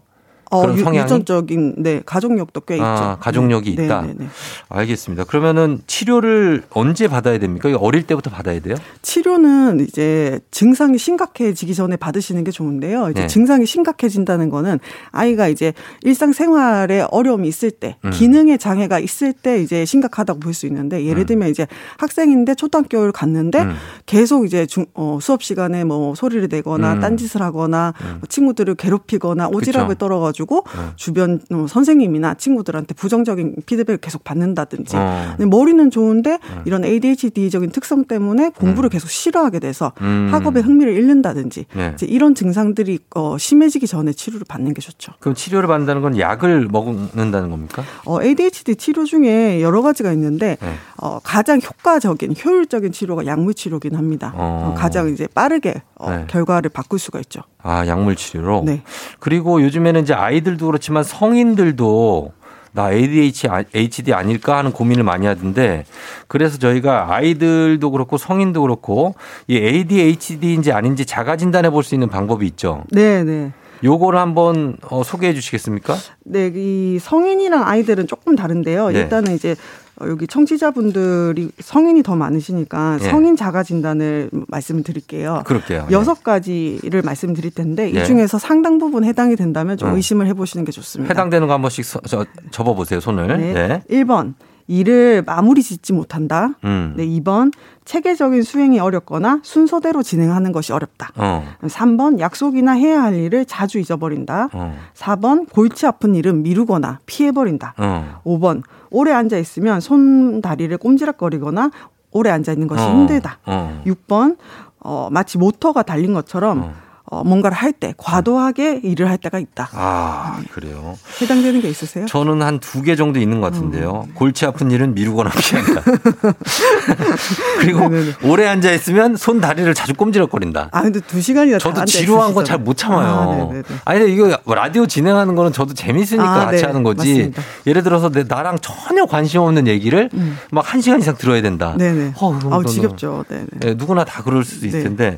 어, 0.51 0.61
그런 0.61 0.77
성향이 0.77 0.99
유전적인 0.99 1.75
네 1.77 2.01
가족력도 2.05 2.61
꽤 2.61 2.79
아, 2.81 2.93
있죠. 2.93 3.17
가족력이 3.21 3.75
네. 3.75 3.85
있다. 3.85 4.01
네, 4.01 4.07
네, 4.07 4.13
네, 4.19 4.27
알겠습니다. 4.69 5.25
그러면은 5.25 5.79
치료를 5.87 6.63
언제 6.71 7.07
받아야 7.07 7.37
됩니까? 7.37 7.69
어릴 7.79 8.03
때부터 8.03 8.29
받아야 8.29 8.59
돼요? 8.59 8.75
치료는 9.01 9.79
이제 9.81 10.39
증상이 10.51 10.97
심각해지기 10.97 11.75
전에 11.75 11.95
받으시는 11.95 12.43
게 12.43 12.51
좋은데요. 12.51 13.09
이제 13.11 13.21
네. 13.21 13.27
증상이 13.27 13.65
심각해진다는 13.65 14.49
거는 14.49 14.79
아이가 15.11 15.47
이제 15.47 15.73
일상생활에 16.03 17.05
어려움이 17.11 17.47
있을 17.47 17.71
때, 17.71 17.97
음. 18.05 18.11
기능의 18.11 18.57
장애가 18.57 18.99
있을 18.99 19.33
때 19.33 19.61
이제 19.61 19.85
심각하다고 19.85 20.39
볼 20.39 20.55
수 20.55 20.65
있는데 20.67 21.03
예를 21.05 21.23
음. 21.23 21.25
들면 21.25 21.49
이제 21.49 21.67
학생인데 21.97 22.55
초등학교를 22.55 23.11
갔는데 23.11 23.59
음. 23.63 23.73
계속 24.05 24.45
이제 24.45 24.65
중, 24.65 24.85
어, 24.93 25.19
수업 25.21 25.43
시간에 25.43 25.83
뭐 25.83 26.15
소리를 26.15 26.47
내거나 26.49 26.93
음. 26.93 26.99
딴짓을 27.01 27.41
하거나 27.41 27.93
음. 28.01 28.07
뭐 28.19 28.21
친구들을 28.29 28.75
괴롭히거나 28.75 29.49
오지랖을 29.49 29.97
떨어가지고 29.97 30.34
가지고 30.35 30.65
네. 30.75 30.91
주변 30.95 31.39
어, 31.51 31.65
선생님이나 31.67 32.35
친구들한테 32.35 32.93
부정적인 32.93 33.55
피드백을 33.65 33.97
계속 33.97 34.23
받는다든지 34.23 34.95
어. 34.97 35.35
머리는 35.39 35.89
좋은데 35.89 36.31
네. 36.31 36.61
이런 36.65 36.83
ADHD적인 36.83 37.71
특성 37.71 38.05
때문에 38.05 38.49
공부를 38.49 38.89
음. 38.89 38.91
계속 38.91 39.09
싫어하게 39.09 39.59
돼서 39.59 39.93
음. 40.01 40.29
학업에 40.31 40.59
흥미를 40.59 40.93
잃는다든지 40.93 41.65
네. 41.73 41.95
이런 42.03 42.35
증상들이 42.35 42.99
어, 43.15 43.37
심해지기 43.37 43.87
전에 43.87 44.11
치료를 44.11 44.45
받는 44.47 44.73
게 44.73 44.81
좋죠. 44.81 45.13
그럼 45.19 45.35
치료를 45.35 45.67
받는다는 45.67 46.01
건 46.01 46.19
약을 46.19 46.67
먹는다는 46.69 47.49
겁니까? 47.49 47.83
어, 48.05 48.21
ADHD 48.21 48.75
치료 48.75 49.05
중에 49.05 49.61
여러 49.61 49.81
가지가 49.81 50.11
있는데 50.11 50.57
네. 50.61 50.73
어, 50.97 51.19
가장 51.23 51.59
효과적인 51.61 52.35
효율적인 52.43 52.91
치료가 52.91 53.25
약물 53.25 53.53
치료긴 53.53 53.95
합니다. 53.95 54.33
어. 54.35 54.55
어 54.65 54.73
가장 54.77 55.09
이제 55.09 55.27
빠르게 55.33 55.81
어, 55.95 56.11
네. 56.11 56.25
결과를 56.27 56.69
바꿀 56.69 56.99
수가 56.99 57.19
있죠. 57.19 57.41
아 57.67 57.87
약물 57.87 58.15
치료로. 58.15 58.61
네. 58.63 58.83
그리고 59.19 59.59
요즘에는 59.63 60.03
이제 60.03 60.13
아이들도 60.13 60.67
그렇지만 60.67 61.03
성인들도 61.03 62.31
나 62.73 62.91
ADHD 62.91 64.13
아닐까 64.13 64.57
하는 64.57 64.71
고민을 64.71 65.03
많이 65.03 65.25
하던데 65.25 65.85
그래서 66.27 66.59
저희가 66.59 67.07
아이들도 67.15 67.89
그렇고 67.89 68.17
성인도 68.17 68.61
그렇고 68.61 69.15
이 69.47 69.57
ADHD인지 69.57 70.71
아닌지 70.73 71.05
자가 71.05 71.37
진단해 71.37 71.69
볼 71.71 71.81
수 71.83 71.95
있는 71.95 72.07
방법이 72.09 72.45
있죠. 72.47 72.83
네, 72.91 73.23
네. 73.23 73.51
요거를 73.83 74.19
한번 74.19 74.77
어, 74.89 75.03
소개해 75.03 75.33
주시겠습니까? 75.33 75.95
네, 76.25 76.51
이 76.53 76.99
성인이랑 76.99 77.67
아이들은 77.67 78.07
조금 78.07 78.35
다른데요. 78.35 78.89
네. 78.89 78.99
일단은 78.99 79.33
이제 79.33 79.51
어, 79.51 79.55
여기 80.01 80.27
청취자분들이 80.27 81.51
성인이 81.59 82.03
더 82.03 82.15
많으시니까 82.15 82.99
예. 83.01 83.09
성인 83.09 83.35
자가 83.35 83.63
진단을 83.63 84.29
말씀을 84.47 84.83
드릴게요. 84.83 85.41
그럴게요. 85.45 85.87
예. 85.89 85.93
여섯 85.93 86.23
가지를 86.23 87.01
말씀드릴 87.01 87.51
텐데 87.51 87.89
이 87.89 87.95
예. 87.95 88.03
중에서 88.03 88.37
상당 88.37 88.77
부분 88.77 89.03
해당이 89.03 89.35
된다면 89.35 89.77
좀 89.77 89.89
어. 89.89 89.95
의심을 89.95 90.27
해보시는 90.27 90.65
게 90.65 90.71
좋습니다. 90.71 91.11
해당되는 91.13 91.47
거 91.47 91.53
한 91.55 91.61
번씩 91.61 91.85
저, 92.07 92.25
접어보세요 92.51 92.99
손을. 92.99 93.27
네. 93.27 93.53
네. 93.53 93.81
1번 93.89 94.33
일을 94.67 95.23
마무리 95.25 95.61
짓지 95.61 95.93
못한다. 95.93 96.51
음. 96.63 96.93
네, 96.97 97.05
2번 97.05 97.51
체계적인 97.85 98.41
수행이 98.41 98.79
어렵거나 98.79 99.39
순서대로 99.43 100.01
진행하는 100.01 100.51
것이 100.51 100.73
어렵다. 100.73 101.11
어. 101.15 101.45
3번 101.61 102.19
약속이나 102.19 102.71
해야 102.71 103.03
할 103.03 103.15
일을 103.15 103.45
자주 103.45 103.77
잊어버린다. 103.79 104.49
어. 104.53 104.75
4번 104.95 105.47
골치 105.51 105.85
아픈 105.85 106.15
일은 106.15 106.41
미루거나 106.41 106.99
피해버린다. 107.05 107.75
어. 107.77 108.21
5번 108.25 108.63
오래 108.89 109.11
앉아 109.11 109.37
있으면 109.37 109.79
손 109.81 110.41
다리를 110.41 110.75
꼼지락거리거나 110.77 111.69
오래 112.11 112.31
앉아 112.31 112.53
있는 112.53 112.67
것이 112.67 112.81
어. 112.81 112.89
힘들다. 112.89 113.37
어. 113.45 113.83
6번 113.85 114.37
어, 114.79 115.09
마치 115.11 115.37
모터가 115.37 115.83
달린 115.83 116.13
것처럼 116.13 116.73
어. 117.11 117.17
어, 117.17 117.23
뭔가를 117.23 117.55
할 117.55 117.71
때 117.71 117.93
과도하게 117.97 118.79
일을 118.83 119.09
할 119.09 119.17
때가 119.17 119.37
있다. 119.39 119.69
아, 119.73 120.39
그래요. 120.51 120.97
해당되는 121.21 121.61
게 121.61 121.69
있으세요? 121.69 122.05
저는 122.07 122.41
한 122.41 122.59
두 122.59 122.81
개 122.83 122.95
정도 122.95 123.19
있는 123.19 123.41
것 123.41 123.51
같은데요. 123.51 124.05
음. 124.07 124.13
골치 124.15 124.45
아픈 124.45 124.71
일은 124.71 124.93
미루거나 124.95 125.29
피한다. 125.31 125.81
그리고 127.59 127.87
네네네. 127.89 128.11
오래 128.23 128.47
앉아 128.47 128.71
있으면 128.71 129.15
손 129.17 129.41
다리를 129.41 129.73
자주 129.73 129.93
꼼지락거린다. 129.93 130.69
아, 130.71 130.81
근데 130.81 130.99
두 131.01 131.21
시간이나 131.21 131.57
저도 131.57 131.85
지루한 131.85 132.33
건 132.33 132.45
잘 132.45 132.59
못 132.59 132.77
참아요. 132.77 133.51
아, 133.85 133.91
아니, 133.91 134.13
이거 134.13 134.37
라디오 134.47 134.85
진행하는 134.87 135.35
거는 135.35 135.51
저도 135.51 135.73
재밌으니까 135.73 136.23
아, 136.41 136.45
같이 136.45 136.61
네. 136.61 136.67
하는 136.67 136.83
거지. 136.83 137.09
맞습니다. 137.09 137.41
예를 137.67 137.83
들어서 137.83 138.09
내, 138.09 138.23
나랑 138.23 138.59
전혀 138.61 139.05
관심 139.05 139.41
없는 139.41 139.67
얘기를 139.67 140.09
음. 140.13 140.37
막한 140.51 140.81
시간 140.81 140.99
이상 140.99 141.15
들어야 141.17 141.41
된다. 141.41 141.75
네네. 141.77 142.13
어, 142.19 142.39
아우, 142.51 142.65
지겹죠. 142.65 143.25
네네. 143.29 143.45
네, 143.59 143.73
누구나 143.75 144.03
다 144.05 144.23
그럴 144.23 144.43
수도 144.45 144.65
있을 144.67 144.79
네. 144.79 144.83
텐데. 144.83 145.17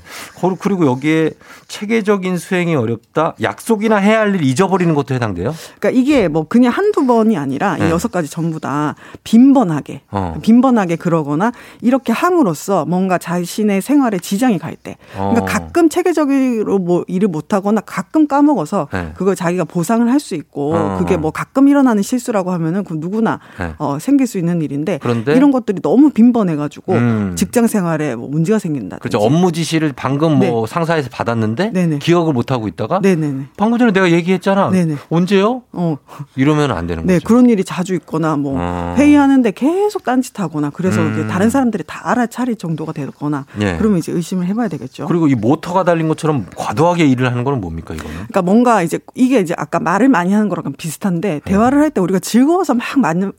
그리고 0.59 0.85
여기에 0.87 1.31
체계적인 1.77 2.37
수행이 2.37 2.75
어렵다. 2.75 3.35
약속이나 3.41 3.97
해야 3.97 4.19
할 4.21 4.27
일 4.27 4.43
잊어버리는 4.43 4.93
것도 4.93 5.13
해당돼요? 5.15 5.53
그러니까 5.79 5.89
이게 6.01 6.27
뭐 6.27 6.43
그냥 6.47 6.73
한두 6.73 7.05
번이 7.05 7.37
아니라 7.37 7.77
네. 7.77 7.87
이 7.87 7.91
여섯 7.91 8.11
가지 8.11 8.29
전부 8.29 8.59
다 8.59 8.95
빈번하게 9.23 10.01
어. 10.11 10.35
빈번하게 10.41 10.97
그러거나 10.97 11.51
이렇게 11.81 12.11
함으로써 12.11 12.85
뭔가 12.85 13.17
자신의 13.17 13.81
생활에 13.81 14.17
지장이 14.19 14.57
갈 14.59 14.75
때. 14.75 14.97
그러니까 15.13 15.43
어. 15.43 15.45
가끔 15.45 15.87
체계적으로 15.89 16.79
뭐 16.79 17.03
일을 17.07 17.27
못 17.29 17.53
하거나 17.53 17.79
가끔 17.81 18.27
까먹어서 18.27 18.89
네. 18.91 19.13
그걸 19.15 19.35
자기가 19.35 19.63
보상을 19.65 20.05
할 20.11 20.17
수 20.19 20.33
있고 20.33 20.73
어. 20.75 20.97
그게 20.97 21.15
뭐 21.15 21.29
가끔 21.29 21.67
일어나는 21.67 22.01
실수라고 22.01 22.51
하면은 22.51 22.83
그 22.83 22.95
누구나 22.97 23.39
네. 23.59 23.73
어, 23.77 23.99
생길 24.01 24.25
수 24.25 24.39
있는 24.39 24.63
일인데 24.63 24.97
그런데 24.99 25.35
이런 25.35 25.51
것들이 25.51 25.79
너무 25.83 26.09
빈번해 26.09 26.55
가지고 26.55 26.93
음. 26.93 27.33
직장 27.35 27.67
생활에 27.67 28.15
뭐 28.15 28.27
문제가 28.27 28.57
생긴다. 28.57 28.97
그렇죠. 28.97 29.19
업무 29.19 29.51
지시를 29.51 29.93
방금 29.95 30.39
뭐 30.39 30.65
네. 30.65 30.73
상사에서 30.73 31.09
받았는데 31.11 31.66
네네. 31.73 31.99
기억을 31.99 32.33
못 32.33 32.51
하고 32.51 32.67
있다가 32.67 32.99
네네네. 33.01 33.45
방금 33.57 33.77
전에 33.77 33.91
내가 33.91 34.11
얘기했잖아. 34.11 34.69
네네. 34.71 34.95
언제요? 35.09 35.63
어. 35.73 35.97
이러면 36.35 36.71
안 36.71 36.87
되는 36.87 37.05
네, 37.05 37.15
거죠. 37.15 37.27
그런 37.27 37.49
일이 37.49 37.63
자주 37.63 37.93
있거나 37.95 38.35
뭐 38.37 38.55
어. 38.57 38.95
회의하는데 38.97 39.51
계속 39.51 40.03
딴짓하거나 40.03 40.71
그래서 40.71 41.01
음. 41.01 41.27
다른 41.29 41.49
사람들이 41.49 41.83
다 41.87 42.01
알아차릴 42.09 42.55
정도가 42.57 42.93
되거나 42.93 43.45
네. 43.57 43.77
그러면 43.77 43.99
이제 43.99 44.11
의심을 44.11 44.45
해봐야 44.47 44.67
되겠죠. 44.67 45.07
그리고 45.07 45.27
이 45.27 45.35
모터가 45.35 45.83
달린 45.83 46.07
것처럼 46.07 46.45
과도하게 46.55 47.05
일을 47.05 47.29
하는 47.31 47.43
거는 47.43 47.61
뭡니까 47.61 47.93
이거는? 47.93 48.11
그러니까 48.13 48.41
뭔가 48.41 48.81
이제 48.83 48.99
이게 49.15 49.39
이제 49.39 49.53
아까 49.57 49.79
말을 49.79 50.09
많이 50.09 50.33
하는 50.33 50.49
거랑 50.49 50.73
비슷한데 50.77 51.29
네. 51.29 51.39
대화를 51.43 51.79
할 51.79 51.87
때 51.91 52.01
우리가 52.01 52.19
즐거워서 52.19 52.73
막 52.73 52.85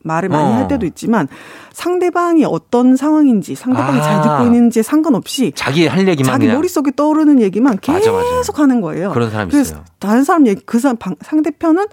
말을 0.03 0.29
많이 0.31 0.51
어. 0.51 0.55
할 0.55 0.69
때도 0.69 0.87
있지만 0.87 1.29
상대방이 1.73 2.45
어떤 2.45 2.97
상황인지 2.97 3.55
상대방이 3.55 3.99
아. 4.01 4.03
잘 4.03 4.23
듣고 4.23 4.45
있는지 4.45 4.83
상관없이 4.83 5.53
자기 5.55 5.87
할 5.87 6.09
얘기만 6.09 6.33
자기 6.33 6.49
머릿속에 6.49 6.91
떠오르는 6.97 7.41
얘기만 7.43 7.79
계속 7.81 8.13
맞아, 8.13 8.18
맞아. 8.19 8.63
하는 8.63 8.81
거예요. 8.81 9.13
그런 9.13 9.31
사람 9.31 9.49
있어요. 9.51 9.85
다른 9.99 10.25
사람 10.25 10.47
얘기 10.47 10.63
그 10.65 10.79
사람 10.79 10.97
상대편은 11.21 11.87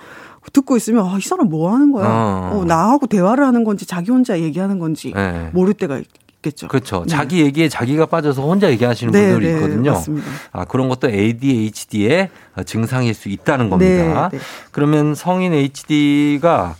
듣고 0.53 0.77
있으면 0.77 1.05
아, 1.05 1.17
이 1.17 1.21
사람 1.21 1.49
뭐 1.49 1.73
하는 1.73 1.91
거야? 1.91 2.07
어. 2.07 2.51
어, 2.53 2.65
나하고 2.65 3.07
대화를 3.07 3.45
하는 3.45 3.63
건지 3.63 3.85
자기 3.85 4.11
혼자 4.11 4.39
얘기하는 4.39 4.79
건지 4.79 5.11
네. 5.15 5.49
모를 5.53 5.73
때가 5.73 5.99
있겠죠. 6.45 6.67
그렇죠. 6.67 7.01
네. 7.01 7.07
자기 7.07 7.41
얘기에 7.41 7.69
자기가 7.69 8.05
빠져서 8.05 8.43
혼자 8.43 8.69
얘기하시는 8.69 9.11
네, 9.11 9.31
분들이 9.31 9.51
네, 9.51 9.57
있거든요. 9.57 9.93
맞습니다. 9.93 10.27
아, 10.51 10.65
그런 10.65 10.87
것도 10.89 11.09
ADHD의 11.09 12.29
증상일 12.65 13.13
수 13.13 13.29
있다는 13.29 13.69
겁니다. 13.69 14.29
네, 14.31 14.37
네. 14.37 14.43
그러면 14.71 15.15
성인 15.15 15.53
HD가 15.53 16.75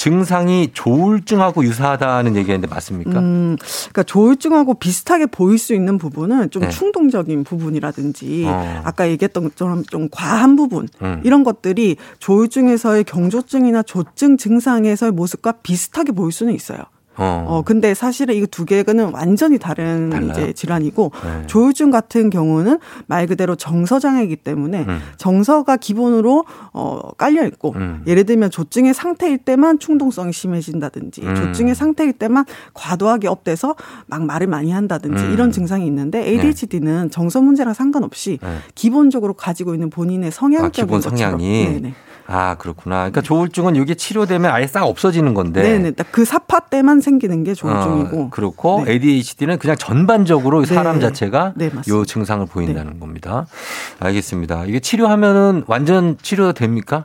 증상이 0.00 0.70
조울증하고 0.72 1.62
유사하다는 1.62 2.34
얘기했는데 2.36 2.74
맞습니까? 2.74 3.18
음, 3.18 3.58
그러니까 3.60 4.02
조울증하고 4.04 4.72
비슷하게 4.72 5.26
보일 5.26 5.58
수 5.58 5.74
있는 5.74 5.98
부분은 5.98 6.48
좀 6.48 6.62
네. 6.62 6.70
충동적인 6.70 7.44
부분이라든지 7.44 8.46
어. 8.48 8.80
아까 8.84 9.10
얘기했던 9.10 9.44
것처럼 9.44 9.84
좀 9.84 10.08
과한 10.10 10.56
부분 10.56 10.88
음. 11.02 11.20
이런 11.22 11.44
것들이 11.44 11.96
조울증에서의 12.18 13.04
경조증이나 13.04 13.82
조증 13.82 14.38
증상에서의 14.38 15.12
모습과 15.12 15.52
비슷하게 15.62 16.12
보일 16.12 16.32
수는 16.32 16.54
있어요. 16.54 16.78
어. 17.16 17.44
어 17.48 17.62
근데 17.62 17.92
사실은 17.92 18.34
이거 18.34 18.46
두 18.46 18.64
개는 18.64 19.12
완전히 19.12 19.58
다른 19.58 20.10
달라요? 20.10 20.30
이제 20.30 20.52
질환이고 20.52 21.12
네. 21.22 21.46
조울증 21.46 21.90
같은 21.90 22.30
경우는 22.30 22.78
말 23.06 23.26
그대로 23.26 23.56
정서 23.56 23.98
장애이기 23.98 24.36
때문에 24.36 24.84
음. 24.88 25.00
정서가 25.16 25.76
기본으로 25.76 26.44
어 26.72 27.00
깔려 27.18 27.44
있고 27.46 27.72
음. 27.76 28.02
예를 28.06 28.24
들면 28.24 28.50
조증의 28.50 28.94
상태일 28.94 29.38
때만 29.38 29.78
충동성이 29.78 30.32
심해진다든지 30.32 31.22
음. 31.22 31.34
조증의 31.34 31.74
상태일 31.74 32.12
때만 32.12 32.44
과도하게 32.74 33.28
업돼서 33.28 33.74
막 34.06 34.24
말을 34.24 34.46
많이 34.46 34.70
한다든지 34.70 35.24
음. 35.24 35.32
이런 35.32 35.50
증상이 35.52 35.86
있는데 35.86 36.24
ADHD는 36.26 37.02
네. 37.04 37.08
정서 37.10 37.40
문제랑 37.40 37.74
상관없이 37.74 38.38
네. 38.40 38.56
기본적으로 38.74 39.34
가지고 39.34 39.74
있는 39.74 39.90
본인의 39.90 40.30
성향적인 40.30 40.82
아, 40.82 40.86
기본 40.86 41.00
성향이 41.00 41.64
네네. 41.66 41.94
아, 42.32 42.54
그렇구나. 42.54 42.96
그러니까 42.98 43.22
조울증은 43.22 43.74
이게 43.74 43.94
치료되면 43.94 44.52
아예 44.52 44.66
싹 44.68 44.84
없어지는 44.84 45.34
건데. 45.34 45.62
네네. 45.62 45.92
그 46.12 46.24
사파 46.24 46.60
때만 46.60 47.00
생기는 47.00 47.42
게 47.42 47.54
조울증이고. 47.54 48.20
어, 48.20 48.28
그렇고 48.30 48.84
네. 48.84 48.92
ADHD는 48.92 49.58
그냥 49.58 49.76
전반적으로 49.76 50.64
네. 50.64 50.72
사람 50.72 51.00
자체가 51.00 51.54
네, 51.56 51.70
요 51.88 52.04
증상을 52.04 52.46
보인다는 52.46 52.94
네. 52.94 52.98
겁니다. 53.00 53.46
알겠습니다. 53.98 54.66
이게 54.66 54.78
치료하면은 54.78 55.64
완전 55.66 56.16
치료 56.22 56.52
됩니까? 56.52 57.04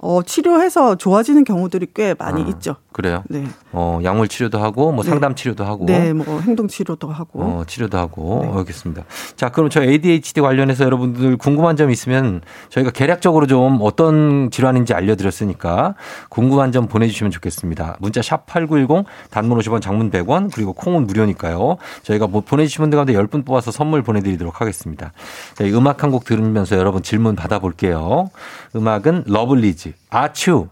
어, 0.00 0.22
치료해서 0.22 0.96
좋아지는 0.96 1.44
경우들이 1.44 1.88
꽤 1.94 2.14
많이 2.18 2.42
아, 2.42 2.46
있죠. 2.48 2.76
그래요? 2.96 3.22
네. 3.28 3.44
어, 3.72 4.00
약물 4.02 4.26
치료도 4.28 4.58
하고 4.58 4.90
뭐 4.90 5.04
네. 5.04 5.10
상담 5.10 5.34
치료도 5.34 5.66
하고 5.66 5.84
네, 5.84 6.14
뭐 6.14 6.40
행동 6.40 6.66
치료도 6.66 7.10
하고 7.10 7.42
어, 7.42 7.64
치료도 7.66 7.98
하고 7.98 8.40
네. 8.50 8.58
알겠습니다. 8.58 9.04
자, 9.36 9.50
그럼 9.50 9.68
저 9.68 9.82
ADHD 9.82 10.40
관련해서 10.40 10.84
여러분들 10.84 11.36
궁금한 11.36 11.76
점 11.76 11.90
있으면 11.90 12.40
저희가 12.70 12.90
개략적으로 12.92 13.46
좀 13.46 13.80
어떤 13.82 14.50
질환인지 14.50 14.94
알려 14.94 15.14
드렸으니까 15.14 15.94
궁금한 16.30 16.72
점 16.72 16.88
보내 16.88 17.06
주시면 17.06 17.30
좋겠습니다. 17.32 17.96
문자 18.00 18.22
샵 18.22 18.46
8910 18.46 19.04
단문 19.30 19.58
50원 19.58 19.82
장문 19.82 20.10
100원 20.10 20.50
그리고 20.54 20.72
콩은 20.72 21.06
무료니까요. 21.06 21.76
저희가 22.02 22.28
뭐 22.28 22.40
보내 22.40 22.64
주신 22.66 22.80
분들 22.82 22.96
가운데 22.96 23.12
10분 23.12 23.44
뽑아서 23.44 23.72
선물 23.72 24.02
보내 24.02 24.20
드리도록 24.22 24.62
하겠습니다. 24.62 25.12
자, 25.54 25.64
음악 25.66 26.02
한 26.02 26.06
곡 26.06 26.24
들으면서 26.24 26.76
여러분 26.78 27.02
질문 27.02 27.34
받아 27.36 27.58
볼게요. 27.58 28.30
음악은 28.76 29.24
러블리즈 29.26 29.92
아츄 30.08 30.68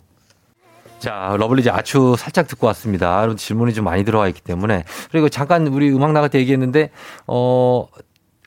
자, 1.04 1.36
러블리즈 1.38 1.68
아추 1.68 2.16
살짝 2.16 2.48
듣고 2.48 2.66
왔습니다. 2.68 3.26
질문이 3.36 3.74
좀 3.74 3.84
많이 3.84 4.04
들어와 4.04 4.26
있기 4.28 4.40
때문에. 4.40 4.84
그리고 5.10 5.28
잠깐 5.28 5.66
우리 5.66 5.92
음악 5.92 6.12
나갈 6.12 6.30
때 6.30 6.38
얘기했는데, 6.38 6.88
어, 7.26 7.86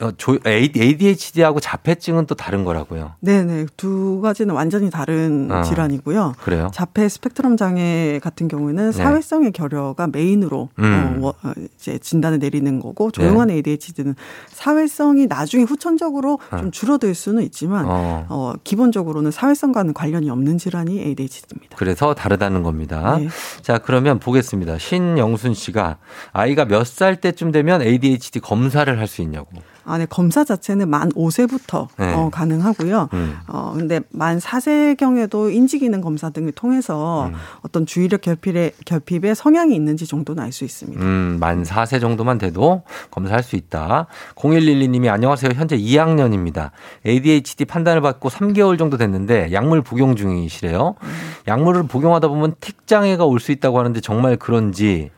ADHD하고 0.02 1.60
자폐증은 1.60 2.26
또 2.26 2.36
다른 2.36 2.64
거라고요. 2.64 3.14
네네. 3.20 3.68
두 3.78 4.22
가지는 4.22 4.54
완전히 4.54 4.90
다른 4.90 5.50
어, 5.52 5.64
질환이고요. 5.64 6.36
그래요? 6.42 6.70
자폐 6.74 7.08
스펙트럼 7.08 7.58
장애 7.58 8.20
같은 8.22 8.48
경우에는 8.48 8.92
네. 8.92 8.92
사회성의 8.92 9.52
결여가 9.54 10.08
main으로 10.08 10.70
음. 10.80 11.20
어, 11.24 11.30
어, 11.30 11.52
이제 11.76 11.98
진단을 11.98 12.40
내리는 12.40 12.80
거고 12.80 13.12
조용한 13.12 13.48
네. 13.48 13.56
ADHD는 13.56 14.16
사회성이 14.50 15.28
나중에 15.28 15.64
후천적으로 15.64 16.40
어. 16.52 16.58
좀 16.58 16.72
줄어들 16.72 17.16
수는 17.16 17.44
있지만 17.44 17.86
어. 17.86 18.26
어. 18.30 18.54
기본적으로는 18.64 19.32
사회성과는 19.32 19.94
관련이 19.94 20.30
없는 20.30 20.58
질환이 20.58 21.00
ADHD입니다. 21.00 21.76
그래서 21.78 22.14
다르다는 22.14 22.64
겁니다. 22.64 23.18
네. 23.18 23.30
자, 23.62 23.78
그러면 23.78 24.20
보겠습니다. 24.20 24.78
신영순 24.78 25.54
씨가 25.54 25.98
아이가 26.34 26.66
몇 26.66 26.88
살 26.88 27.18
때쯤 27.18 27.52
되면 27.52 27.82
ADHD 27.82 28.40
검사를 28.40 28.98
할 28.98 29.08
수 29.08 29.22
있냐고. 29.22 29.48
아, 29.88 29.98
네. 29.98 30.06
검사 30.06 30.44
자체는 30.44 30.90
만 30.90 31.10
5세부터 31.14 31.88
네. 31.98 32.14
어, 32.14 32.30
가능하고요. 32.30 33.10
음. 33.14 33.38
어, 33.48 33.74
근데 33.76 34.02
만 34.12 34.38
4세경에도 34.38 35.54
인지기능 35.54 36.02
검사 36.02 36.30
등을 36.30 36.52
통해서 36.52 37.28
음. 37.28 37.34
어떤 37.62 37.86
주의력 37.86 38.20
결핍에, 38.22 38.72
결핍에 38.86 39.34
성향이 39.34 39.74
있는지 39.74 40.06
정도는 40.06 40.44
알 40.44 40.52
수 40.52 40.66
있습니다. 40.66 41.02
음, 41.02 41.38
만 41.40 41.64
4세 41.64 42.02
정도만 42.02 42.38
돼도 42.38 42.84
검사할 43.12 43.44
수 43.44 43.56
있다. 43.56 44.08
0112님이 44.36 45.08
안녕하세요. 45.10 45.52
현재 45.56 45.78
2학년입니다. 45.78 46.72
ADHD 47.06 47.66
판단을 47.66 48.02
받고 48.02 48.30
3개월 48.30 48.78
정도 48.78 48.98
됐는데 48.98 49.52
약물 49.54 49.84
복용 49.84 50.16
중이시래요. 50.16 50.96
음. 51.02 51.08
약물을 51.48 51.84
복용하다 51.84 52.28
보면 52.28 52.56
틱장애가 52.60 53.24
올 53.26 53.38
수 53.40 53.52
있다고 53.52 53.78
하는데 53.80 54.02
정말 54.02 54.36
그런지 54.36 55.12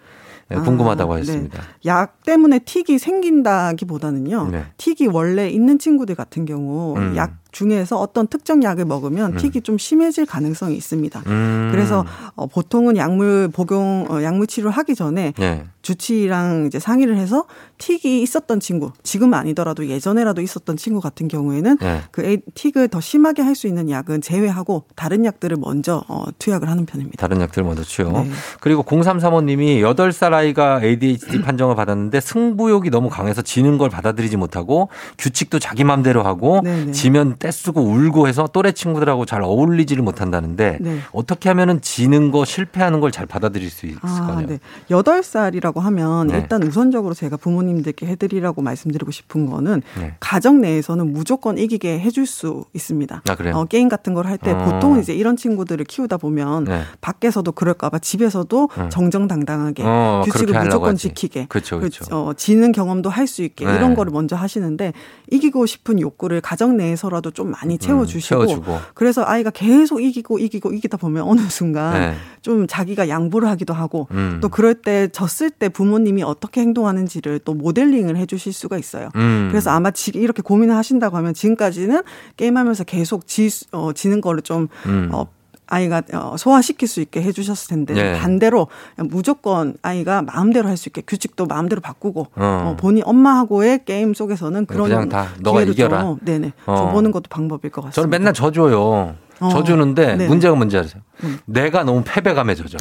네, 0.49 0.57
궁금하다고 0.57 1.13
아, 1.13 1.17
했습니다. 1.17 1.61
네. 1.61 1.67
약 1.85 2.23
때문에 2.23 2.59
틱이 2.59 2.97
생긴다기보다는요. 2.97 4.49
네. 4.51 4.65
틱이 4.77 5.09
원래 5.11 5.49
있는 5.49 5.77
친구들 5.77 6.15
같은 6.15 6.45
경우 6.45 6.97
음. 6.97 7.15
약 7.15 7.37
중에서 7.51 7.99
어떤 7.99 8.27
특정 8.27 8.63
약을 8.63 8.85
먹으면 8.85 9.33
음. 9.33 9.37
틱이 9.37 9.61
좀 9.61 9.77
심해질 9.77 10.25
가능성이 10.25 10.75
있습니다. 10.75 11.23
음. 11.27 11.69
그래서 11.71 12.05
어, 12.35 12.47
보통은 12.47 12.97
약물 12.97 13.49
복용 13.53 14.07
어, 14.09 14.23
약물 14.23 14.47
치료를 14.47 14.71
하기 14.71 14.95
전에 14.95 15.33
네. 15.37 15.65
주치의랑 15.83 16.65
이제 16.67 16.79
상의를 16.79 17.17
해서 17.17 17.45
틱이 17.77 18.21
있었던 18.21 18.59
친구, 18.59 18.91
지금 19.03 19.33
아니더라도 19.33 19.87
예전에라도 19.87 20.41
있었던 20.41 20.75
친구 20.75 20.99
같은 20.99 21.27
경우에는 21.27 21.77
네. 21.77 22.01
그 22.11 22.37
틱을 22.55 22.87
더 22.87 22.99
심하게 22.99 23.43
할 23.43 23.59
수 23.59 23.67
있는 23.67 23.89
약은 23.89 24.21
제외하고 24.21 24.85
다른 24.95 25.25
약들을 25.25 25.57
먼저 25.59 26.03
어, 26.07 26.25
투약을 26.39 26.69
하는 26.69 26.85
편입니다. 26.85 27.17
다른 27.17 27.41
약들을 27.41 27.65
먼저 27.67 27.83
투여. 27.83 28.09
네. 28.11 28.29
그리고 28.61 28.83
0335님이 28.83 29.81
8살 29.81 30.33
아이가 30.33 30.81
ADHD 30.81 31.41
판정을 31.41 31.75
받았는데 31.75 32.21
승부욕이 32.21 32.89
너무 32.89 33.09
강해서 33.09 33.41
지는 33.41 33.77
걸 33.77 33.89
받아들이지 33.89 34.37
못하고 34.37 34.89
규칙도 35.17 35.59
자기 35.59 35.83
맘대로 35.83 36.23
하고 36.23 36.61
네네. 36.63 36.85
네. 36.85 36.91
지면 36.93 37.35
떼쓰고 37.39 37.81
울고 37.81 38.27
해서 38.27 38.47
또래 38.51 38.71
친구들하고 38.71 39.25
잘 39.25 39.41
어울리지를 39.41 40.03
못한다는데 40.03 40.77
네. 40.81 40.99
어떻게 41.11 41.49
하면은 41.49 41.81
지는 41.81 42.31
거 42.31 42.45
실패하는 42.45 42.99
걸 42.99 43.09
잘 43.09 43.25
받아들일 43.25 43.71
수 43.71 43.87
있을까요? 43.87 44.37
아, 44.37 44.41
네. 44.45 44.59
8살이라고 44.89 45.79
하면 45.79 46.27
네. 46.27 46.37
일단 46.37 46.61
우선적으로 46.61 47.15
제가 47.15 47.37
부모님 47.37 47.69
부모님들께 47.69 48.05
해드리라고 48.05 48.61
말씀드리고 48.61 49.11
싶은 49.11 49.45
거는 49.45 49.81
네. 49.99 50.15
가정 50.19 50.61
내에서는 50.61 51.11
무조건 51.11 51.57
이기게 51.57 51.99
해줄 51.99 52.25
수 52.25 52.65
있습니다. 52.73 53.23
아, 53.27 53.35
그래요? 53.35 53.55
어, 53.57 53.65
게임 53.65 53.89
같은 53.89 54.13
걸 54.13 54.27
할때 54.27 54.51
어. 54.51 54.57
보통은 54.65 55.01
이제 55.01 55.13
이런 55.13 55.35
친구들을 55.35 55.83
키우다 55.85 56.17
보면 56.17 56.65
네. 56.65 56.83
밖에서도 57.01 57.51
그럴까봐 57.51 57.99
집에서도 57.99 58.69
네. 58.77 58.89
정정당당하게 58.89 59.83
어, 59.85 60.21
규칙을 60.25 60.63
무조건 60.63 60.95
지키게 60.95 61.47
그렇죠, 61.49 61.79
그렇죠. 61.79 62.05
어, 62.11 62.33
지는 62.35 62.71
경험도 62.71 63.09
할 63.09 63.29
수 63.29 63.43
있게 63.43 63.63
네. 63.63 63.75
이런 63.75 63.93
거를 63.93 64.11
먼저 64.11 64.35
하시는데 64.35 64.91
이기고 65.29 65.67
싶은 65.67 65.99
욕구를 65.99 66.41
가정 66.41 66.77
내에서라도 66.77 67.28
좀 67.31 67.51
많이 67.51 67.75
음, 67.75 67.79
채워주시고 67.79 68.53
음, 68.53 68.77
그래서 68.93 69.23
아이가 69.25 69.49
계속 69.49 70.01
이기고 70.01 70.39
이기고 70.39 70.73
이기다 70.73 70.97
보면 70.97 71.23
어느 71.23 71.41
순간 71.49 71.93
네. 71.93 72.15
좀 72.41 72.67
자기가 72.67 73.09
양보를 73.09 73.49
하기도 73.49 73.73
하고 73.73 74.07
음. 74.11 74.39
또 74.41 74.49
그럴 74.49 74.75
때 74.75 75.07
졌을 75.11 75.49
때 75.49 75.69
부모님이 75.69 76.23
어떻게 76.23 76.61
행동하는지를 76.61 77.39
또 77.39 77.53
모델링을 77.53 78.17
해주실 78.17 78.53
수가 78.53 78.77
있어요. 78.77 79.09
음. 79.15 79.47
그래서 79.51 79.71
아마 79.71 79.91
지, 79.91 80.11
이렇게 80.13 80.41
고민을 80.41 80.75
하신다고 80.75 81.17
하면 81.17 81.33
지금까지는 81.33 82.03
게임하면서 82.37 82.83
계속 82.85 83.27
지, 83.27 83.49
어, 83.71 83.91
지는 83.93 84.21
거를 84.21 84.41
좀 84.41 84.67
음. 84.85 85.09
어, 85.11 85.27
아이가 85.69 86.01
어, 86.13 86.35
소화시킬 86.37 86.87
수 86.87 86.99
있게 87.01 87.21
해주셨을 87.21 87.69
텐데 87.69 87.93
네. 87.93 88.19
반대로 88.19 88.67
무조건 88.97 89.75
아이가 89.81 90.21
마음대로 90.21 90.67
할 90.67 90.77
수 90.79 90.89
있게 90.89 91.01
규칙도 91.05 91.45
마음대로 91.45 91.81
바꾸고 91.81 92.21
어. 92.21 92.27
어, 92.35 92.75
본인 92.79 93.03
엄마하고의 93.05 93.83
게임 93.85 94.13
속에서는 94.13 94.65
그런 94.65 94.89
그냥 94.89 95.09
다 95.09 95.27
너가 95.41 95.61
이겨라. 95.61 96.01
좀, 96.01 96.19
네네 96.21 96.53
어. 96.65 96.75
좀 96.77 96.91
보는 96.93 97.11
것도 97.11 97.23
방법일 97.29 97.69
것 97.71 97.81
같습니다. 97.81 97.95
저는 97.95 98.09
맨날 98.09 98.33
져줘요. 98.33 99.15
어. 99.41 99.49
져주는데 99.49 100.15
네. 100.15 100.27
문제가 100.27 100.55
뭔지 100.55 100.77
아세요? 100.77 101.01
음. 101.23 101.39
내가 101.45 101.83
너무 101.83 102.01
패배감에 102.05 102.55
져져. 102.55 102.77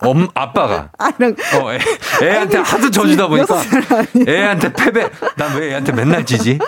엄 0.00 0.26
아빠가 0.34 0.90
아, 0.98 1.06
어, 1.08 1.72
애, 1.72 1.78
애한테 2.22 2.58
하도 2.58 2.90
져주다 2.90 3.28
보니까 3.28 3.54
애한테 4.26 4.72
패배 4.72 5.08
난 5.36 5.56
왜 5.56 5.70
애한테 5.70 5.92
맨날 5.92 6.26
지지 6.26 6.58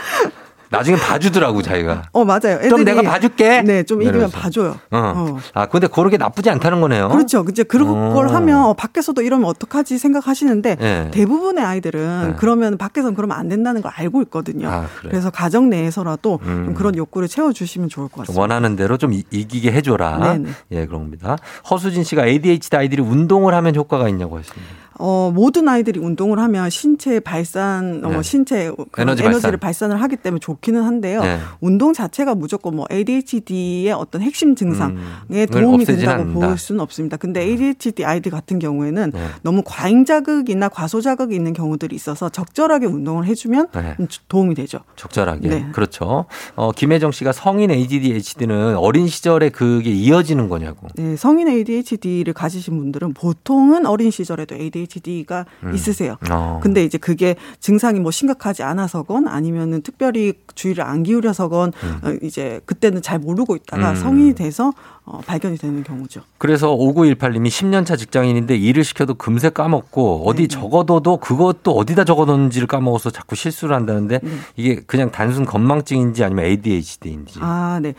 나중에 0.71 0.97
봐주더라고 0.97 1.63
자기가. 1.63 2.05
어 2.13 2.25
맞아요. 2.25 2.69
좀 2.69 2.85
내가 2.85 3.03
봐줄게. 3.03 3.63
네, 3.63 3.83
좀 3.83 4.03
이기면 4.03 4.31
봐줘요. 4.31 4.77
어. 4.91 4.99
어. 4.99 5.39
아 5.55 5.67
근데 5.67 5.87
그렇게 5.87 6.17
나쁘지 6.17 6.51
않다는 6.51 6.81
거네요. 6.81 7.09
그렇죠. 7.09 7.45
이제 7.51 7.63
그런 7.63 7.89
어. 7.89 8.15
걸 8.15 8.29
하면 8.29 8.65
어, 8.65 8.73
밖에서도 8.75 9.21
이러면 9.23 9.49
어떡하지 9.49 9.99
생각하시는데 9.99 10.77
네. 10.77 11.11
대부분의 11.11 11.65
아이들은 11.65 12.29
네. 12.29 12.35
그러면 12.39 12.77
밖에서는 12.77 13.15
그러면 13.15 13.37
안 13.39 13.49
된다는 13.49 13.83
걸 13.83 13.93
알고 13.95 14.23
있거든요. 14.23 14.69
아, 14.69 14.87
그래. 14.99 15.11
그래서 15.11 15.31
가정 15.31 15.71
내에서라도 15.71 16.39
음. 16.43 16.75
그런 16.77 16.97
욕구를 16.97 17.29
채워주시면 17.29 17.89
좋을 17.89 18.09
것 18.09 18.21
같습니다. 18.23 18.41
원하는 18.41 18.77
대로 18.77 18.97
좀 18.97 19.13
이기게 19.13 19.73
해줘라. 19.73 20.19
네네. 20.19 20.51
예, 20.73 20.87
그럽니다. 20.87 21.37
허수진 21.71 22.05
씨가 22.05 22.27
ADHD 22.27 22.77
아이들이 22.77 23.03
운동을 23.03 23.55
하면 23.55 23.75
효과가 23.75 24.09
있냐고 24.09 24.39
했습니다. 24.39 24.88
어, 24.99 25.33
모든 25.35 25.69
아이들이 25.69 26.01
운동을 26.01 26.39
하면 26.39 26.71
신체 26.71 27.21
발산, 27.21 28.05
어, 28.05 28.09
네. 28.11 28.17
어, 28.17 28.23
신체 28.23 28.71
그 28.91 29.03
에너지 29.03 29.25
에너지를 29.25 29.59
발산. 29.59 29.79
을 29.91 30.03
하기 30.03 30.17
때문에 30.17 30.41
좋기는 30.41 30.83
한데요. 30.83 31.23
네. 31.23 31.39
운동 31.61 31.93
자체가 31.93 32.35
무조건 32.35 32.75
뭐 32.75 32.87
ADHD의 32.91 33.93
어떤 33.93 34.23
핵심 34.23 34.57
증상에 34.57 34.97
음, 34.97 35.47
도움이 35.47 35.85
된다고 35.85 36.23
않는다. 36.23 36.47
볼 36.49 36.59
수는 36.59 36.81
없습니다. 36.81 37.17
근데 37.17 37.43
ADHD 37.43 38.05
아이들 38.05 38.33
같은 38.33 38.59
경우에는 38.59 39.13
네. 39.13 39.27
너무 39.43 39.63
과잉 39.65 40.05
자극이나 40.05 40.69
과소 40.69 41.01
자극이 41.01 41.35
있는 41.35 41.53
경우들이 41.53 41.95
있어서 41.95 42.29
적절하게 42.29 42.87
운동을 42.87 43.27
해주면 43.27 43.69
네. 43.73 43.97
도움이 44.29 44.57
되죠. 44.57 44.81
적절하게. 44.97 45.49
네. 45.49 45.67
그렇죠. 45.73 46.25
어, 46.57 46.73
김혜정 46.73 47.13
씨가 47.13 47.33
성인 47.33 47.71
ADHD는 47.71 48.77
어린 48.77 49.07
시절에 49.07 49.51
그게 49.51 49.91
이어지는 49.91 50.49
거냐고. 50.49 50.89
네, 50.97 51.17
성인 51.17 51.49
ADHD를 51.49 52.33
가지신 52.33 52.77
분들은 52.79 53.15
보통은 53.15 53.87
어린 53.87 54.11
시절에도 54.11 54.57
ADHD 54.57 54.88
ADHD가 54.89 55.47
음. 55.65 55.75
있으세요. 55.75 56.17
어. 56.31 56.61
근데 56.63 56.85
이제 56.85 56.99
그게 56.99 57.37
증상이 57.61 58.01
뭐 58.01 58.11
심각하지 58.11 58.63
않아서건 58.63 59.29
아니면은 59.29 59.83
특별히 59.83 60.35
주의를 60.55 60.85
안 60.85 61.03
기울여서건 61.03 61.73
음. 61.83 62.01
어, 62.03 62.19
이제 62.23 62.61
그때는 62.67 63.03
잘 63.03 63.19
모르고 63.19 63.57
있다가 63.57 63.91
음. 63.91 63.97
성인이 63.97 64.35
돼서 64.35 64.73
어, 65.11 65.21
발견이 65.25 65.57
되는 65.57 65.83
경우죠. 65.83 66.21
그래서 66.37 66.69
5918님이 66.69 67.49
10년차 67.49 67.97
직장인인데 67.97 68.57
일을 68.57 68.85
시켜도 68.85 69.15
금세 69.15 69.49
까먹고 69.49 70.25
어디 70.27 70.43
네. 70.43 70.49
적어둬도 70.49 71.17
그것도 71.17 71.73
어디다 71.73 72.05
적어뒀는지를 72.05 72.69
까먹어서 72.69 73.09
자꾸 73.09 73.35
실수를 73.35 73.75
한다는데 73.75 74.21
네. 74.23 74.31
이게 74.57 74.81
그냥 74.87 75.11
단순 75.11 75.47
건망증인지 75.47 76.23
아니면 76.25 76.45
ADHD인지. 76.45 77.39
아, 77.41 77.81
네. 77.83 77.95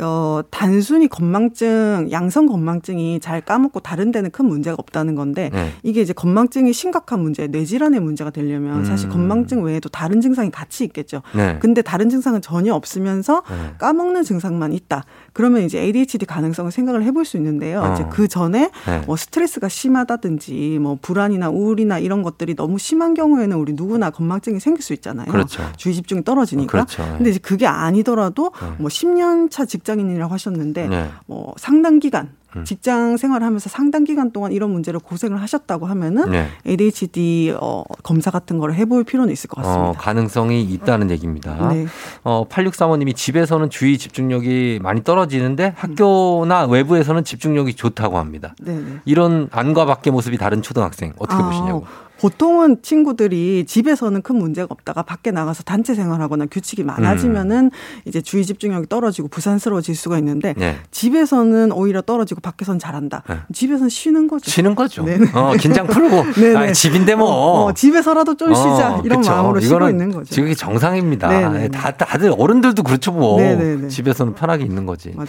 어, 0.00 0.40
단순히 0.50 1.08
건망증, 1.08 2.08
양성 2.12 2.46
건망증이 2.46 3.18
잘 3.18 3.40
까먹고 3.40 3.80
다른 3.80 4.12
데는 4.12 4.30
큰 4.30 4.46
문제가 4.46 4.76
없다는 4.78 5.16
건데 5.16 5.50
네. 5.52 5.72
이게 5.82 6.00
이제 6.00 6.12
건망증이 6.12 6.72
심각한 6.72 7.20
문제, 7.20 7.48
뇌질환의 7.48 7.98
문제가 7.98 8.30
되려면 8.30 8.78
음. 8.78 8.84
사실 8.84 9.08
건망증 9.08 9.64
외에도 9.64 9.88
다른 9.88 10.20
증상이 10.20 10.52
같이 10.52 10.84
있겠죠. 10.84 11.22
네. 11.34 11.58
근데 11.60 11.82
다른 11.82 12.08
증상은 12.08 12.40
전혀 12.40 12.72
없으면서 12.72 13.42
네. 13.48 13.74
까먹는 13.78 14.22
증상만 14.22 14.72
있다. 14.72 15.04
그러면 15.32 15.62
이제 15.62 15.80
ADHD 15.80 16.24
가능 16.26 16.51
성을 16.52 16.70
생각을 16.70 17.02
해볼 17.04 17.24
수 17.24 17.36
있는데요. 17.36 17.80
어. 17.82 17.92
이제 17.94 18.04
그 18.10 18.28
전에 18.28 18.70
네. 18.86 19.02
뭐 19.06 19.16
스트레스가 19.16 19.68
심하다든지 19.68 20.78
뭐 20.80 20.98
불안이나 21.00 21.50
우울이나 21.50 21.98
이런 21.98 22.22
것들이 22.22 22.54
너무 22.54 22.78
심한 22.78 23.14
경우에는 23.14 23.56
우리 23.56 23.72
누구나 23.72 24.10
건망증이 24.10 24.60
생길 24.60 24.82
수 24.82 24.92
있잖아요. 24.94 25.30
그렇죠. 25.30 25.62
주의 25.76 25.94
집중이 25.94 26.24
떨어지니까. 26.24 26.70
그렇죠. 26.70 27.02
근데 27.16 27.30
이제 27.30 27.38
그게 27.38 27.66
아니더라도 27.66 28.52
네. 28.60 28.68
뭐 28.78 28.88
10년 28.88 29.50
차 29.50 29.64
직장인이라고 29.64 30.32
하셨는데 30.32 30.88
네. 30.88 31.08
뭐 31.26 31.54
상당 31.56 31.98
기간 31.98 32.26
음. 32.26 32.41
직장 32.64 33.16
생활을 33.16 33.46
하면서 33.46 33.68
상당 33.68 34.04
기간 34.04 34.30
동안 34.30 34.52
이런 34.52 34.70
문제를 34.70 35.00
고생을 35.00 35.40
하셨다고 35.40 35.86
하면은 35.86 36.30
네. 36.30 36.48
ADHD 36.66 37.54
어, 37.60 37.82
검사 38.02 38.30
같은 38.30 38.58
거를 38.58 38.74
해볼 38.74 39.04
필요는 39.04 39.32
있을 39.32 39.48
것 39.48 39.60
어, 39.60 39.62
같습니다. 39.62 39.90
어, 39.90 39.92
가능성이 39.92 40.62
있다는 40.62 41.10
얘기입니다. 41.10 41.68
네. 41.68 41.86
어, 42.24 42.46
8635님이 42.48 43.14
집에서는 43.16 43.70
주의 43.70 43.98
집중력이 43.98 44.80
많이 44.82 45.02
떨어지는데 45.02 45.74
학교나 45.76 46.66
외부에서는 46.66 47.24
집중력이 47.24 47.74
좋다고 47.74 48.18
합니다. 48.18 48.54
네, 48.60 48.74
네. 48.74 48.98
이런 49.04 49.48
안과 49.50 49.84
밖의 49.84 50.12
모습이 50.12 50.38
다른 50.38 50.62
초등학생 50.62 51.12
어떻게 51.18 51.42
아, 51.42 51.46
보시냐고. 51.46 51.86
보통은 52.22 52.82
친구들이 52.82 53.64
집에서는 53.66 54.22
큰 54.22 54.36
문제가 54.36 54.68
없다가 54.70 55.02
밖에 55.02 55.32
나가서 55.32 55.64
단체 55.64 55.92
생활하거나 55.96 56.46
규칙이 56.46 56.84
많아지면은 56.84 57.64
음. 57.64 57.70
이제 58.04 58.20
주의 58.20 58.44
집중력이 58.44 58.88
떨어지고 58.88 59.26
부산스러워질 59.26 59.96
수가 59.96 60.18
있는데 60.18 60.54
네. 60.56 60.76
집에서는 60.92 61.72
오히려 61.72 62.00
떨어지고 62.00 62.40
밖에서는 62.40 62.78
잘한다. 62.78 63.24
네. 63.28 63.38
집에서는 63.52 63.88
쉬는 63.88 64.28
거죠. 64.28 64.48
쉬는 64.48 64.76
거죠. 64.76 65.02
네 65.02 65.18
어, 65.34 65.54
긴장 65.58 65.88
풀고 65.88 66.22
아, 66.56 66.72
집인데 66.72 67.16
뭐 67.16 67.28
어, 67.28 67.64
어, 67.64 67.72
집에서라도 67.72 68.36
좀 68.36 68.54
쉬자 68.54 68.98
어, 68.98 69.02
이런 69.04 69.20
그쵸. 69.20 69.32
마음으로 69.32 69.58
쉬고 69.58 69.88
있는 69.88 70.12
거죠. 70.12 70.32
지금 70.32 70.54
정상입니다. 70.54 71.26
네네네. 71.26 71.68
다 71.70 71.90
다들 71.90 72.32
어른들도 72.38 72.84
그렇죠 72.84 73.10
뭐. 73.10 73.40
네네네. 73.40 73.88
집에서는 73.88 74.34
편하게 74.34 74.64
있는 74.64 74.86
거지. 74.86 75.10
맞아요. 75.16 75.26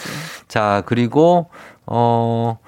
자 0.48 0.84
그리고 0.86 1.50
어. 1.88 2.60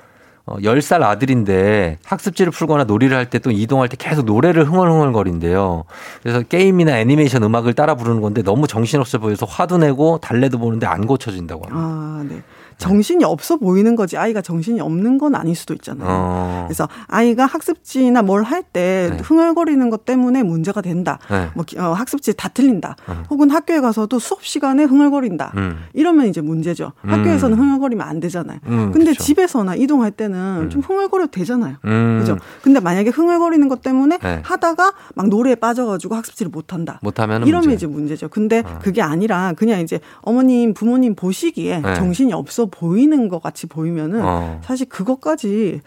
어, 0.48 0.58
10살 0.58 1.02
아들인데 1.02 1.98
학습지를 2.06 2.52
풀거나 2.52 2.84
놀이를 2.84 3.18
할 3.18 3.26
때 3.30 3.40
또 3.40 3.50
이동할 3.52 3.90
때 3.90 3.96
계속 4.00 4.26
노래를 4.26 4.66
흥얼흥얼거린대요. 4.66 5.84
그래서 6.22 6.42
게임이나 6.44 7.00
애니메이션 7.00 7.42
음악을 7.44 7.74
따라 7.74 7.96
부르는 7.96 8.22
건데 8.22 8.44
너무 8.44 8.68
정신없어 8.68 9.18
보여서 9.18 9.46
화도 9.48 9.80
내고 9.80 10.20
달래도 10.22 10.60
보는데 10.60 10.86
안 10.86 11.06
고쳐진다고 11.08 11.64
합니다. 11.66 11.80
아, 11.82 12.24
네. 12.30 12.42
정신이 12.78 13.24
없어 13.24 13.58
보이는 13.58 13.96
거지 13.96 14.18
아이가 14.18 14.42
정신이 14.42 14.82
없는 14.82 15.18
건 15.18 15.36
아닐 15.36 15.56
수도 15.56 15.74
있잖아요. 15.74 16.08
어. 16.10 16.64
그래서 16.68 16.88
아이가 17.08 17.46
학습지나 17.46 18.22
뭘 18.22 18.44
할때 18.44 19.10
네. 19.12 19.18
흥얼거리는 19.24 19.90
것 19.90 20.06
때문에 20.06 20.44
문제가 20.44 20.82
된다. 20.82 21.20
네. 21.30 21.50
뭐 21.56 21.66
어, 21.78 21.94
학습지 21.94 22.34
다 22.36 22.50
틀린다. 22.50 22.96
음. 23.10 23.24
혹은 23.30 23.50
학교에 23.50 23.80
가서도 23.80 24.20
수업 24.20 24.44
시간에 24.46 24.84
흥얼거린다. 24.84 25.54
음. 25.56 25.78
이러면 25.94 26.28
이제 26.28 26.42
문제죠. 26.42 26.92
학교에서는 27.04 27.58
음. 27.58 27.64
흥얼거리면 27.64 28.06
안 28.06 28.20
되잖아요. 28.20 28.60
음, 28.68 28.92
근데 28.92 29.12
그쵸. 29.12 29.24
집에서나 29.24 29.76
이동할 29.76 30.12
때는 30.12 30.64
음. 30.64 30.70
좀 30.70 30.82
흥얼거려도 30.82 31.32
되잖아요. 31.32 31.76
음. 31.86 32.18
그죠? 32.20 32.38
근데 32.62 32.80
만약에 32.80 33.10
흥얼거리는 33.10 33.68
것 33.68 33.82
때문에 33.82 34.18
네. 34.18 34.42
하다가 34.44 34.94
막 35.16 35.28
노래에 35.30 35.56
빠져가지고 35.56 36.16
학습지를 36.16 36.50
못 36.50 36.74
한다. 36.74 37.00
못하면 37.02 37.46
이러면 37.48 37.70
문제. 37.70 37.76
이제 37.76 37.88
문제죠. 37.88 38.28
근데 38.30 38.64
어. 38.66 38.80
그게 38.82 39.02
아니라 39.02 39.54
그냥 39.56 39.82
이제 39.82 40.00
어머님 40.22 40.74
부모님 40.74 41.16
보시기에 41.16 41.80
네. 41.80 41.96
정신이 41.96 42.34
없어 42.34 42.65
보이는 42.68 43.28
것 43.30 43.42
같이 43.42 43.68
보이면은 43.68 44.22
어. 44.24 44.62
사실 44.64 44.88
그것까지 44.90 45.82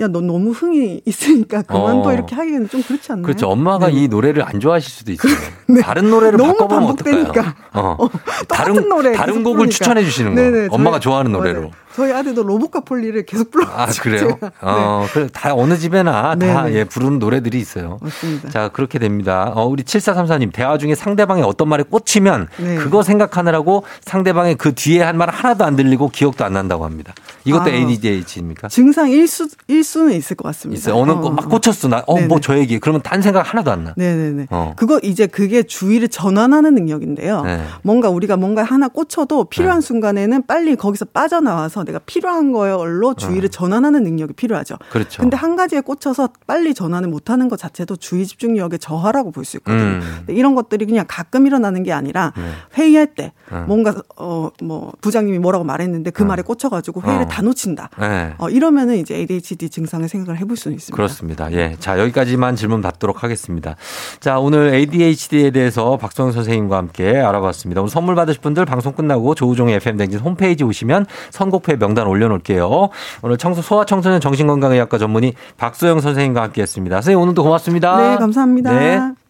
야, 0.00 0.08
너 0.08 0.20
너무 0.20 0.50
흥이 0.50 1.02
있으니까 1.04 1.62
그만둬 1.62 2.08
어. 2.08 2.12
이렇게 2.12 2.34
하기에는 2.34 2.68
좀 2.70 2.82
그렇지 2.82 3.12
않나요? 3.12 3.24
그렇죠. 3.24 3.48
엄마가 3.48 3.88
네. 3.88 3.92
이 3.92 4.08
노래를 4.08 4.42
안 4.42 4.58
좋아하실 4.58 4.90
수도 4.90 5.12
있어요. 5.12 5.34
네. 5.68 5.82
다른 5.82 6.08
노래를 6.10 6.38
바꿔보면 6.38 6.84
어떨까요? 6.90 7.52
어. 7.74 7.96
어. 8.00 8.08
다른 8.48 8.88
노래 8.88 9.12
다른 9.12 9.44
곡을 9.44 9.68
추천해 9.68 10.02
주시는 10.02 10.34
거. 10.34 10.40
네네, 10.40 10.68
엄마가 10.70 10.98
좋아하는 10.98 11.32
노래로. 11.32 11.60
맞아요. 11.60 11.70
저희 11.94 12.12
아들도 12.12 12.42
로봇과 12.42 12.80
폴리를 12.80 13.24
계속 13.26 13.50
불러. 13.50 13.66
아 13.66 13.86
그래요? 13.86 14.38
네. 14.40 14.50
어, 14.60 15.06
그래 15.12 15.28
다 15.32 15.54
어느 15.54 15.76
집에나 15.76 16.34
다 16.36 16.72
예, 16.72 16.84
부르는 16.84 17.18
노래들이 17.18 17.58
있어요. 17.58 17.98
맞습니다. 18.02 18.50
자 18.50 18.68
그렇게 18.68 18.98
됩니다. 18.98 19.52
어, 19.54 19.64
우리 19.66 19.82
7434님 19.82 20.52
대화 20.52 20.78
중에 20.78 20.94
상대방의 20.94 21.42
어떤 21.44 21.68
말에 21.68 21.82
꽂히면 21.82 22.48
네. 22.58 22.76
그거 22.76 23.02
생각하느라고 23.02 23.84
상대방의 24.04 24.56
그 24.56 24.74
뒤에 24.74 25.02
한 25.02 25.12
말 25.16 25.28
하나도 25.30 25.64
안 25.64 25.76
들리고 25.76 26.08
기억도 26.08 26.44
안 26.44 26.54
난다고 26.54 26.84
합니다. 26.84 27.12
이것도 27.44 27.64
아, 27.64 27.68
ADHD입니까? 27.68 28.68
증상 28.68 29.08
1수 29.10 29.48
1수는 29.68 30.14
있을 30.14 30.36
것 30.36 30.46
같습니다. 30.48 30.78
있어요. 30.78 30.96
어느 30.96 31.10
어. 31.12 31.30
막 31.30 31.48
꽂혔어 31.48 31.88
나. 31.88 32.02
어뭐 32.06 32.40
저 32.40 32.56
얘기. 32.58 32.78
그러면 32.78 33.02
딴 33.02 33.20
생각 33.22 33.42
하나도 33.52 33.70
안 33.70 33.84
나. 33.84 33.94
네네네. 33.96 34.46
어. 34.50 34.72
그거 34.76 34.98
이제 35.02 35.26
그게 35.26 35.62
주의를 35.62 36.08
전환하는 36.08 36.74
능력인데요. 36.74 37.42
네. 37.42 37.62
뭔가 37.82 38.08
우리가 38.08 38.36
뭔가 38.36 38.62
하나 38.62 38.88
꽂혀도 38.88 39.44
필요한 39.44 39.80
네. 39.80 39.86
순간에는 39.86 40.46
빨리 40.46 40.74
거기서 40.76 41.04
빠져나와서 41.12 41.81
내가 41.84 41.98
필요한 42.00 42.52
거에얼로 42.52 43.14
주의를 43.14 43.46
어. 43.46 43.50
전환하는 43.50 44.02
능력이 44.02 44.32
필요하죠. 44.34 44.76
그렇죠. 44.90 45.20
근데 45.22 45.36
한 45.36 45.56
가지에 45.56 45.80
꽂혀서 45.80 46.30
빨리 46.46 46.74
전환을 46.74 47.08
못하는 47.08 47.48
것 47.48 47.58
자체도 47.58 47.96
주의 47.96 48.26
집중력의 48.26 48.78
저하라고 48.78 49.30
볼 49.30 49.42
수 49.44 49.56
있거든요. 49.58 49.82
음. 49.82 50.24
이런 50.28 50.54
것들이 50.54 50.86
그냥 50.86 51.04
가끔 51.08 51.46
일어나는 51.48 51.82
게 51.82 51.92
아니라 51.92 52.32
네. 52.36 52.42
회의할 52.76 53.08
때 53.14 53.32
어. 53.50 53.64
뭔가 53.66 53.94
어 54.16 54.50
뭐 54.62 54.92
부장님이 55.00 55.38
뭐라고 55.38 55.64
말했는데 55.64 56.10
그 56.10 56.22
어. 56.22 56.26
말에 56.26 56.42
꽂혀가지고 56.42 57.02
회의를 57.02 57.24
어. 57.24 57.28
다 57.28 57.42
놓친다. 57.42 57.90
네. 57.98 58.34
어, 58.38 58.48
이러면은 58.48 58.96
이제 58.96 59.14
ADHD 59.16 59.70
증상을 59.70 60.06
생각을 60.08 60.38
해볼 60.40 60.56
수는 60.56 60.76
있습니다. 60.76 60.94
그렇습니다. 60.96 61.52
예, 61.52 61.76
자 61.80 61.98
여기까지만 61.98 62.56
질문 62.56 62.80
받도록 62.82 63.22
하겠습니다. 63.24 63.76
자 64.20 64.38
오늘 64.38 64.72
ADHD에 64.74 65.50
대해서 65.50 65.96
박성현 65.96 66.32
선생님과 66.32 66.76
함께 66.76 67.16
알아봤습니다. 67.18 67.80
오늘 67.80 67.90
선물 67.90 68.14
받으실 68.14 68.40
분들 68.40 68.64
방송 68.66 68.92
끝나고 68.92 69.34
조우종의 69.34 69.76
FM 69.76 69.96
댕진 69.96 70.20
홈페이지 70.20 70.64
오시면 70.64 71.06
선곡표 71.30 71.71
에 71.72 71.76
명단 71.76 72.06
올려놓을게요. 72.06 72.88
오늘 73.22 73.38
청소 73.38 73.62
소아청소년 73.62 74.20
정신건강의학과 74.20 74.98
전문의 74.98 75.34
박소영 75.56 76.00
선생님과 76.00 76.42
함께했습니다. 76.42 76.96
선생님 76.96 77.20
오늘도 77.22 77.42
고맙습니다. 77.42 77.96
네, 77.96 78.16
감사합니다. 78.18 78.72
네. 78.72 79.21